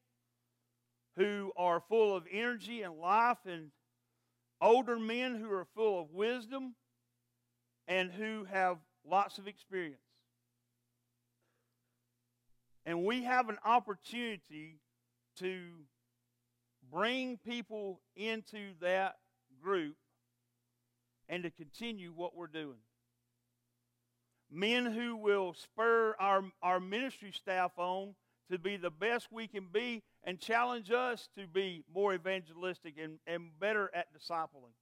who 1.16 1.52
are 1.56 1.80
full 1.88 2.16
of 2.16 2.24
energy 2.30 2.82
and 2.82 2.98
life, 2.98 3.38
and 3.46 3.70
older 4.60 4.98
men 4.98 5.36
who 5.36 5.50
are 5.50 5.66
full 5.74 6.00
of 6.00 6.10
wisdom 6.10 6.74
and 7.86 8.10
who 8.10 8.44
have 8.44 8.78
lots 9.06 9.38
of 9.38 9.46
experience. 9.46 9.98
And 12.86 13.04
we 13.04 13.24
have 13.24 13.48
an 13.48 13.58
opportunity 13.64 14.80
to 15.38 15.60
bring 16.90 17.38
people 17.38 18.00
into 18.16 18.72
that 18.80 19.16
group 19.62 19.96
and 21.28 21.42
to 21.42 21.50
continue 21.50 22.12
what 22.14 22.36
we're 22.36 22.46
doing. 22.46 22.78
Men 24.50 24.86
who 24.86 25.16
will 25.16 25.54
spur 25.54 26.14
our, 26.18 26.44
our 26.62 26.78
ministry 26.80 27.32
staff 27.32 27.72
on 27.78 28.14
to 28.50 28.58
be 28.58 28.76
the 28.76 28.90
best 28.90 29.28
we 29.32 29.48
can 29.48 29.68
be 29.72 30.02
and 30.24 30.40
challenge 30.40 30.90
us 30.90 31.28
to 31.38 31.46
be 31.46 31.84
more 31.94 32.14
evangelistic 32.14 32.94
and, 33.00 33.18
and 33.26 33.50
better 33.60 33.90
at 33.94 34.06
discipling. 34.14 34.72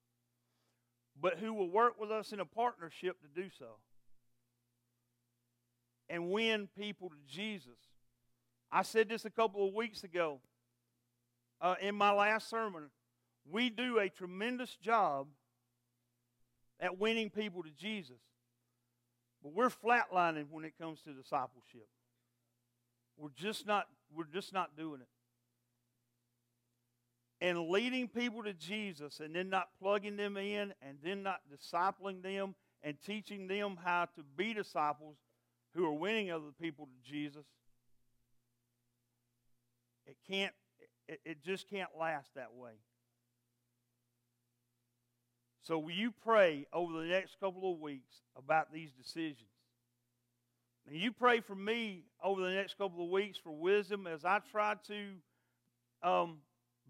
But 1.21 1.39
who 1.39 1.53
will 1.53 1.69
work 1.69 2.01
with 2.01 2.11
us 2.11 2.33
in 2.33 2.41
a 2.41 2.45
partnership 2.45 3.17
to 3.23 3.43
do 3.43 3.49
so 3.59 3.77
and 6.09 6.31
win 6.31 6.69
people 6.79 7.11
to 7.11 7.17
Jesus. 7.29 7.79
I 8.71 8.83
said 8.83 9.09
this 9.09 9.25
a 9.25 9.31
couple 9.31 9.67
of 9.67 9.75
weeks 9.75 10.05
ago 10.05 10.41
uh, 11.61 11.75
in 11.81 11.95
my 11.95 12.13
last 12.13 12.49
sermon. 12.49 12.91
We 13.51 13.69
do 13.71 13.99
a 13.99 14.09
tremendous 14.09 14.77
job 14.77 15.27
at 16.81 16.99
winning 16.99 17.31
people 17.31 17.63
to 17.63 17.71
Jesus, 17.71 18.21
but 19.43 19.53
we're 19.53 19.69
flatlining 19.69 20.47
when 20.51 20.65
it 20.65 20.75
comes 20.81 21.01
to 21.03 21.13
discipleship. 21.13 21.89
We're 23.17 23.31
just 23.37 23.67
not, 23.67 23.87
we're 24.15 24.25
just 24.25 24.53
not 24.53 24.77
doing 24.77 25.01
it. 25.01 25.09
And 27.43 27.69
leading 27.69 28.07
people 28.07 28.45
to 28.45 28.53
Jesus 28.53 29.19
and 29.19 29.35
then 29.35 29.51
not 29.51 29.71
plugging 29.81 30.17
them 30.17 30.37
in 30.37 30.73
and 30.81 30.97
then 31.03 31.25
not 31.25 31.41
discipling 31.53 32.23
them 32.23 32.55
and 32.85 32.97
teaching 33.05 33.49
them 33.49 33.77
how 33.85 34.05
to 34.15 34.23
be 34.37 34.55
disciples 34.55 35.17
who 35.75 35.85
are 35.85 35.93
winning 35.93 36.31
other 36.31 36.53
people 36.61 36.87
to 36.87 37.11
Jesus, 37.11 37.45
it 40.07 40.17
can't, 40.31 40.53
it, 41.09 41.21
it 41.25 41.45
just 41.45 41.69
can't 41.69 41.91
last 41.99 42.33
that 42.37 42.55
way. 42.55 42.75
So 45.63 45.81
will 45.81 45.91
you 45.91 46.13
pray 46.25 46.67
over 46.73 46.93
the 46.93 47.09
next 47.09 47.41
couple 47.41 47.73
of 47.73 47.81
weeks 47.81 48.21
about 48.37 48.73
these 48.73 48.93
decisions? 48.93 49.51
And 50.87 50.97
you 50.97 51.11
pray 51.11 51.41
for 51.41 51.57
me 51.57 52.05
over 52.23 52.41
the 52.41 52.55
next 52.55 52.79
couple 52.79 53.03
of 53.03 53.11
weeks 53.11 53.37
for 53.37 53.51
wisdom 53.51 54.07
as 54.07 54.25
I 54.25 54.39
try 54.53 54.77
to 54.87 56.09
um, 56.09 56.39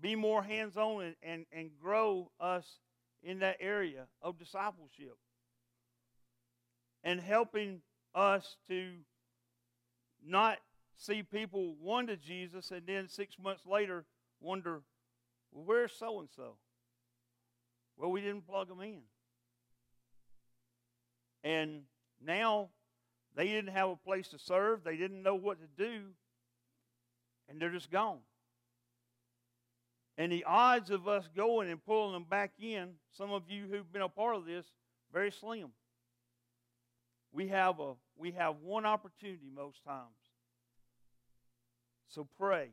be 0.02 0.16
more 0.16 0.42
hands 0.42 0.76
on 0.76 1.04
and, 1.04 1.14
and, 1.22 1.46
and 1.52 1.70
grow 1.80 2.30
us 2.40 2.66
in 3.22 3.38
that 3.38 3.56
area 3.60 4.06
of 4.20 4.38
discipleship 4.38 5.16
and 7.04 7.20
helping 7.20 7.80
us 8.14 8.56
to 8.68 8.90
not 10.26 10.58
see 10.96 11.22
people 11.22 11.76
won 11.80 12.08
to 12.08 12.16
Jesus 12.16 12.72
and 12.72 12.82
then 12.86 13.08
six 13.08 13.38
months 13.38 13.62
later 13.64 14.04
wonder, 14.40 14.82
well, 15.52 15.64
where's 15.64 15.92
so 15.92 16.18
and 16.18 16.28
so? 16.34 16.56
Well, 17.96 18.10
we 18.10 18.20
didn't 18.20 18.46
plug 18.46 18.68
them 18.68 18.80
in. 18.80 19.02
And 21.44 21.82
now 22.24 22.70
they 23.36 23.46
didn't 23.46 23.72
have 23.72 23.88
a 23.88 23.96
place 23.96 24.28
to 24.28 24.38
serve, 24.38 24.82
they 24.82 24.96
didn't 24.96 25.22
know 25.22 25.34
what 25.36 25.58
to 25.60 25.84
do, 25.84 26.06
and 27.48 27.60
they're 27.60 27.70
just 27.70 27.90
gone. 27.90 28.18
And 30.18 30.30
the 30.30 30.44
odds 30.44 30.90
of 30.90 31.08
us 31.08 31.28
going 31.34 31.70
and 31.70 31.84
pulling 31.84 32.12
them 32.12 32.26
back 32.28 32.52
in, 32.60 32.90
some 33.16 33.32
of 33.32 33.44
you 33.48 33.64
who've 33.70 33.90
been 33.92 34.02
a 34.02 34.08
part 34.08 34.36
of 34.36 34.44
this, 34.44 34.66
very 35.12 35.30
slim. 35.30 35.68
We 37.32 37.48
have 37.48 37.80
a 37.80 37.94
we 38.16 38.32
have 38.32 38.56
one 38.62 38.84
opportunity 38.84 39.50
most 39.54 39.82
times. 39.84 40.10
So 42.08 42.26
pray. 42.38 42.68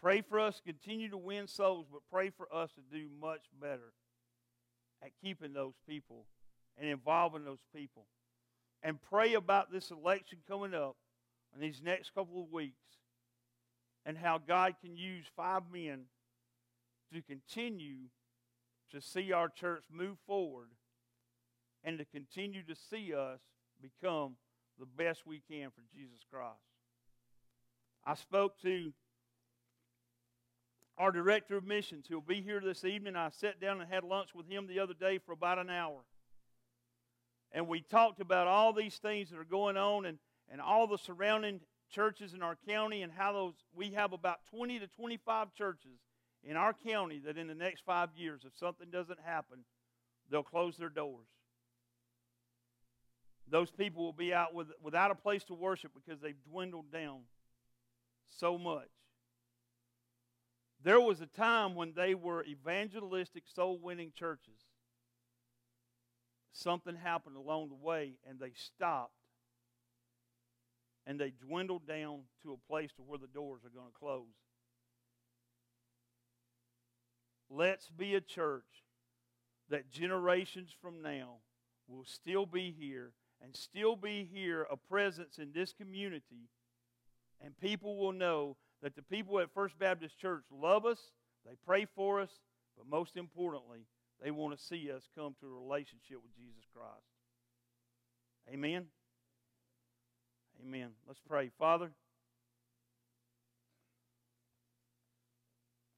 Pray 0.00 0.20
for 0.20 0.40
us 0.40 0.56
to 0.56 0.62
continue 0.64 1.08
to 1.10 1.16
win 1.16 1.46
souls, 1.46 1.86
but 1.90 2.00
pray 2.10 2.30
for 2.30 2.52
us 2.52 2.70
to 2.72 2.80
do 2.96 3.06
much 3.20 3.42
better 3.60 3.92
at 5.00 5.12
keeping 5.22 5.52
those 5.52 5.74
people 5.88 6.26
and 6.76 6.88
involving 6.88 7.44
those 7.44 7.62
people. 7.74 8.06
And 8.82 9.00
pray 9.00 9.34
about 9.34 9.70
this 9.70 9.92
election 9.92 10.38
coming 10.48 10.74
up 10.74 10.96
in 11.54 11.60
these 11.60 11.80
next 11.84 12.12
couple 12.14 12.42
of 12.42 12.50
weeks 12.50 12.74
and 14.04 14.18
how 14.18 14.38
God 14.38 14.74
can 14.82 14.96
use 14.96 15.24
five 15.36 15.62
men 15.72 16.00
to 17.12 17.22
continue 17.22 18.08
to 18.90 19.00
see 19.00 19.32
our 19.32 19.48
church 19.48 19.84
move 19.90 20.18
forward 20.26 20.68
and 21.84 21.98
to 21.98 22.04
continue 22.04 22.62
to 22.62 22.74
see 22.74 23.14
us 23.14 23.40
become 23.80 24.36
the 24.78 24.86
best 24.86 25.26
we 25.26 25.42
can 25.50 25.70
for 25.70 25.82
Jesus 25.94 26.20
Christ. 26.30 26.58
I 28.04 28.14
spoke 28.14 28.60
to 28.62 28.92
our 30.98 31.10
director 31.10 31.56
of 31.56 31.64
missions 31.64 32.06
who'll 32.08 32.20
be 32.20 32.42
here 32.42 32.60
this 32.60 32.84
evening. 32.84 33.16
I 33.16 33.30
sat 33.30 33.60
down 33.60 33.80
and 33.80 33.90
had 33.90 34.04
lunch 34.04 34.34
with 34.34 34.46
him 34.48 34.66
the 34.66 34.80
other 34.80 34.94
day 34.94 35.18
for 35.18 35.32
about 35.32 35.58
an 35.58 35.70
hour. 35.70 36.00
And 37.52 37.68
we 37.68 37.80
talked 37.80 38.20
about 38.20 38.46
all 38.46 38.72
these 38.72 38.96
things 38.96 39.30
that 39.30 39.38
are 39.38 39.44
going 39.44 39.76
on 39.76 40.06
and, 40.06 40.18
and 40.50 40.60
all 40.60 40.86
the 40.86 40.98
surrounding 40.98 41.60
churches 41.90 42.34
in 42.34 42.42
our 42.42 42.56
county 42.66 43.02
and 43.02 43.12
how 43.12 43.32
those 43.32 43.54
we 43.74 43.90
have 43.90 44.12
about 44.12 44.38
20 44.50 44.78
to 44.78 44.86
25 44.86 45.54
churches 45.54 45.98
in 46.44 46.56
our 46.56 46.72
county 46.72 47.20
that 47.24 47.38
in 47.38 47.46
the 47.46 47.54
next 47.54 47.84
five 47.84 48.10
years, 48.16 48.42
if 48.44 48.56
something 48.58 48.90
doesn't 48.90 49.20
happen, 49.24 49.58
they'll 50.30 50.42
close 50.42 50.76
their 50.76 50.88
doors. 50.88 51.26
Those 53.48 53.70
people 53.70 54.04
will 54.04 54.12
be 54.12 54.32
out 54.32 54.54
with, 54.54 54.68
without 54.82 55.10
a 55.10 55.14
place 55.14 55.44
to 55.44 55.54
worship 55.54 55.92
because 55.94 56.20
they've 56.20 56.42
dwindled 56.50 56.90
down 56.90 57.20
so 58.38 58.56
much. 58.56 58.88
There 60.82 61.00
was 61.00 61.20
a 61.20 61.26
time 61.26 61.74
when 61.74 61.92
they 61.94 62.14
were 62.14 62.44
evangelistic, 62.44 63.44
soul 63.46 63.78
winning 63.80 64.12
churches. 64.18 64.58
Something 66.52 66.96
happened 66.96 67.36
along 67.36 67.68
the 67.68 67.74
way 67.74 68.14
and 68.28 68.38
they 68.40 68.52
stopped 68.54 69.12
and 71.06 71.18
they 71.18 71.32
dwindled 71.46 71.86
down 71.86 72.20
to 72.42 72.52
a 72.52 72.68
place 72.70 72.90
to 72.96 73.02
where 73.02 73.18
the 73.18 73.26
doors 73.28 73.62
are 73.64 73.70
going 73.70 73.90
to 73.90 73.98
close. 73.98 74.41
Let's 77.54 77.90
be 77.90 78.14
a 78.14 78.20
church 78.20 78.64
that 79.68 79.90
generations 79.90 80.70
from 80.80 81.02
now 81.02 81.36
will 81.86 82.04
still 82.04 82.46
be 82.46 82.74
here 82.78 83.12
and 83.42 83.54
still 83.54 83.94
be 83.94 84.28
here 84.32 84.66
a 84.70 84.76
presence 84.76 85.38
in 85.38 85.52
this 85.52 85.72
community, 85.72 86.48
and 87.44 87.58
people 87.58 87.98
will 87.98 88.12
know 88.12 88.56
that 88.82 88.96
the 88.96 89.02
people 89.02 89.38
at 89.40 89.52
First 89.52 89.78
Baptist 89.78 90.18
Church 90.18 90.44
love 90.50 90.86
us, 90.86 90.98
they 91.44 91.56
pray 91.66 91.86
for 91.94 92.20
us, 92.20 92.30
but 92.76 92.86
most 92.88 93.16
importantly, 93.16 93.86
they 94.22 94.30
want 94.30 94.56
to 94.56 94.64
see 94.64 94.90
us 94.90 95.02
come 95.14 95.34
to 95.40 95.46
a 95.46 95.50
relationship 95.50 96.18
with 96.22 96.34
Jesus 96.36 96.64
Christ. 96.72 97.04
Amen. 98.52 98.86
Amen. 100.64 100.90
Let's 101.06 101.20
pray. 101.28 101.50
Father, 101.58 101.90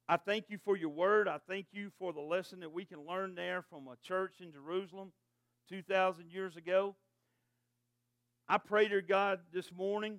I 0.08 0.16
thank 0.16 0.46
you 0.48 0.58
for 0.64 0.76
your 0.76 0.90
word. 0.90 1.28
I 1.28 1.38
thank 1.48 1.66
you 1.72 1.90
for 1.98 2.12
the 2.12 2.20
lesson 2.20 2.60
that 2.60 2.72
we 2.72 2.84
can 2.84 3.06
learn 3.06 3.34
there 3.34 3.62
from 3.62 3.88
a 3.88 3.96
church 4.06 4.34
in 4.40 4.52
Jerusalem 4.52 5.12
2,000 5.68 6.30
years 6.30 6.56
ago. 6.56 6.94
I 8.46 8.58
pray, 8.58 8.88
to 8.88 9.00
God, 9.00 9.40
this 9.52 9.72
morning 9.72 10.18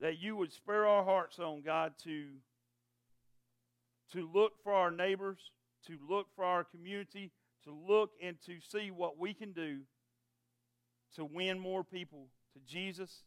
that 0.00 0.18
you 0.18 0.36
would 0.36 0.52
spare 0.52 0.86
our 0.86 1.04
hearts 1.04 1.38
on, 1.38 1.62
God, 1.62 1.94
to, 2.04 2.26
to 4.12 4.28
look 4.34 4.52
for 4.62 4.74
our 4.74 4.90
neighbors, 4.90 5.38
to 5.86 5.98
look 6.06 6.26
for 6.36 6.44
our 6.44 6.64
community, 6.64 7.30
to 7.64 7.72
look 7.72 8.10
and 8.22 8.36
to 8.44 8.56
see 8.70 8.90
what 8.90 9.18
we 9.18 9.32
can 9.32 9.52
do 9.52 9.78
to 11.16 11.24
win 11.24 11.58
more 11.58 11.82
people 11.82 12.28
to 12.52 12.60
Jesus, 12.66 13.22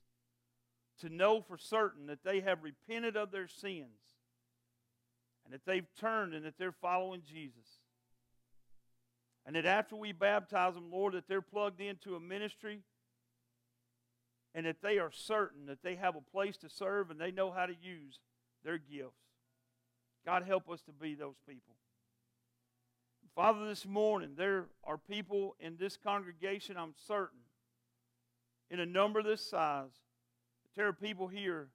to 1.00 1.10
know 1.10 1.42
for 1.42 1.58
certain 1.58 2.08
that 2.08 2.24
they 2.24 2.42
have 2.42 2.64
repented 2.64 3.16
of 3.16 3.32
their 3.32 3.48
sins 3.48 4.18
and 5.46 5.54
that 5.54 5.66
they've 5.66 5.88
turned 6.00 6.34
and 6.34 6.46
that 6.46 6.58
they're 6.58 6.72
following 6.72 7.22
Jesus. 7.26 7.80
And 9.46 9.56
that 9.56 9.66
after 9.66 9.96
we 9.96 10.12
baptize 10.12 10.76
them, 10.76 10.92
Lord, 10.92 11.14
that 11.14 11.28
they're 11.28 11.42
plugged 11.42 11.82
into 11.82 12.16
a 12.16 12.20
ministry 12.20 12.82
and 14.54 14.66
that 14.66 14.82
they 14.82 15.00
are 15.00 15.12
certain 15.12 15.66
that 15.68 15.82
they 15.82 15.96
have 15.96 16.16
a 16.16 16.22
place 16.22 16.58
to 16.58 16.70
serve 16.70 17.10
and 17.10 17.20
they 17.20 17.32
know 17.32 17.52
how 17.52 17.66
to 17.66 17.76
use 17.82 18.20
their 18.64 18.78
gifts. 18.78 19.14
God, 20.26 20.44
help 20.46 20.70
us 20.70 20.82
to 20.82 20.92
be 20.92 21.16
those 21.16 21.38
people. 21.48 21.76
Father, 23.36 23.68
this 23.68 23.86
morning, 23.86 24.32
there 24.36 24.66
are 24.84 24.98
people 24.98 25.56
in 25.60 25.78
this 25.78 25.98
congregation, 25.98 26.76
I'm 26.78 26.94
certain, 27.08 27.40
in 28.70 28.80
a 28.80 28.86
number 28.86 29.24
this 29.24 29.50
size, 29.50 29.92
there 30.76 30.88
are 30.88 30.94
people 30.94 31.28
here 31.28 31.70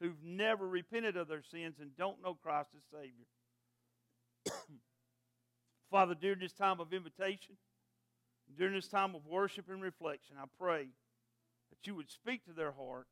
who've 0.00 0.22
never 0.22 0.66
repented 0.66 1.16
of 1.16 1.28
their 1.28 1.42
sins 1.42 1.76
and 1.80 1.96
don't 1.96 2.22
know 2.22 2.34
Christ 2.34 2.70
as 2.76 2.82
Savior. 2.92 3.26
Father, 5.90 6.14
during 6.14 6.40
this 6.40 6.52
time 6.52 6.80
of 6.80 6.92
invitation, 6.92 7.56
during 8.58 8.74
this 8.74 8.88
time 8.88 9.14
of 9.14 9.26
worship 9.26 9.68
and 9.70 9.82
reflection, 9.82 10.36
I 10.38 10.44
pray 10.58 10.88
that 11.70 11.86
you 11.86 11.94
would 11.94 12.10
speak 12.10 12.44
to 12.44 12.52
their 12.52 12.72
heart 12.72 13.06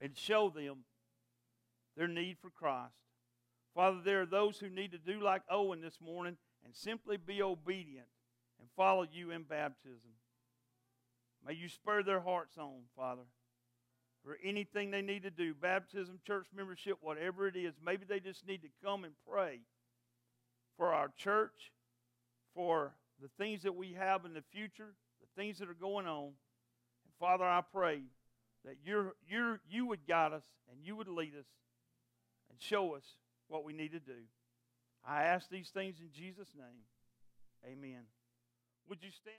and 0.00 0.16
show 0.16 0.50
them 0.50 0.84
their 1.96 2.08
need 2.08 2.36
for 2.40 2.50
Christ. 2.50 2.94
Father, 3.74 4.00
there 4.04 4.22
are 4.22 4.26
those 4.26 4.58
who 4.58 4.68
need 4.68 4.92
to 4.92 4.98
do 4.98 5.20
like 5.20 5.42
Owen 5.50 5.80
this 5.80 5.98
morning 6.00 6.36
and 6.64 6.74
simply 6.74 7.16
be 7.16 7.42
obedient 7.42 8.06
and 8.60 8.68
follow 8.76 9.06
you 9.10 9.30
in 9.30 9.42
baptism. 9.42 10.12
May 11.46 11.54
you 11.54 11.68
spur 11.68 12.02
their 12.02 12.20
hearts 12.20 12.56
on, 12.58 12.82
Father, 12.96 13.22
for 14.24 14.38
anything 14.44 14.90
they 14.90 15.02
need 15.02 15.22
to 15.24 15.30
do 15.30 15.54
baptism, 15.54 16.20
church 16.26 16.46
membership, 16.54 16.98
whatever 17.00 17.48
it 17.48 17.56
is. 17.56 17.74
Maybe 17.84 18.04
they 18.08 18.20
just 18.20 18.46
need 18.46 18.62
to 18.62 18.68
come 18.84 19.04
and 19.04 19.14
pray 19.28 19.60
for 20.76 20.92
our 20.92 21.10
church, 21.16 21.72
for 22.54 22.92
the 23.20 23.28
things 23.38 23.62
that 23.62 23.74
we 23.74 23.94
have 23.94 24.24
in 24.24 24.34
the 24.34 24.42
future, 24.52 24.94
the 25.20 25.42
things 25.42 25.58
that 25.58 25.68
are 25.68 25.74
going 25.74 26.06
on. 26.06 26.26
And 26.26 27.14
Father, 27.18 27.44
I 27.44 27.62
pray 27.72 28.02
that 28.64 28.76
you're, 28.84 29.14
you're, 29.28 29.60
you 29.68 29.86
would 29.86 30.06
guide 30.06 30.32
us 30.32 30.44
and 30.70 30.84
you 30.84 30.96
would 30.96 31.08
lead 31.08 31.32
us 31.38 31.46
and 32.50 32.60
show 32.60 32.94
us 32.94 33.04
what 33.48 33.64
we 33.64 33.72
need 33.72 33.92
to 33.92 34.00
do. 34.00 34.22
I 35.06 35.24
ask 35.24 35.48
these 35.50 35.68
things 35.70 35.96
in 36.00 36.10
Jesus' 36.12 36.54
name. 36.56 36.84
Amen. 37.64 38.02
Would 38.88 39.02
you 39.02 39.10
stand? 39.10 39.30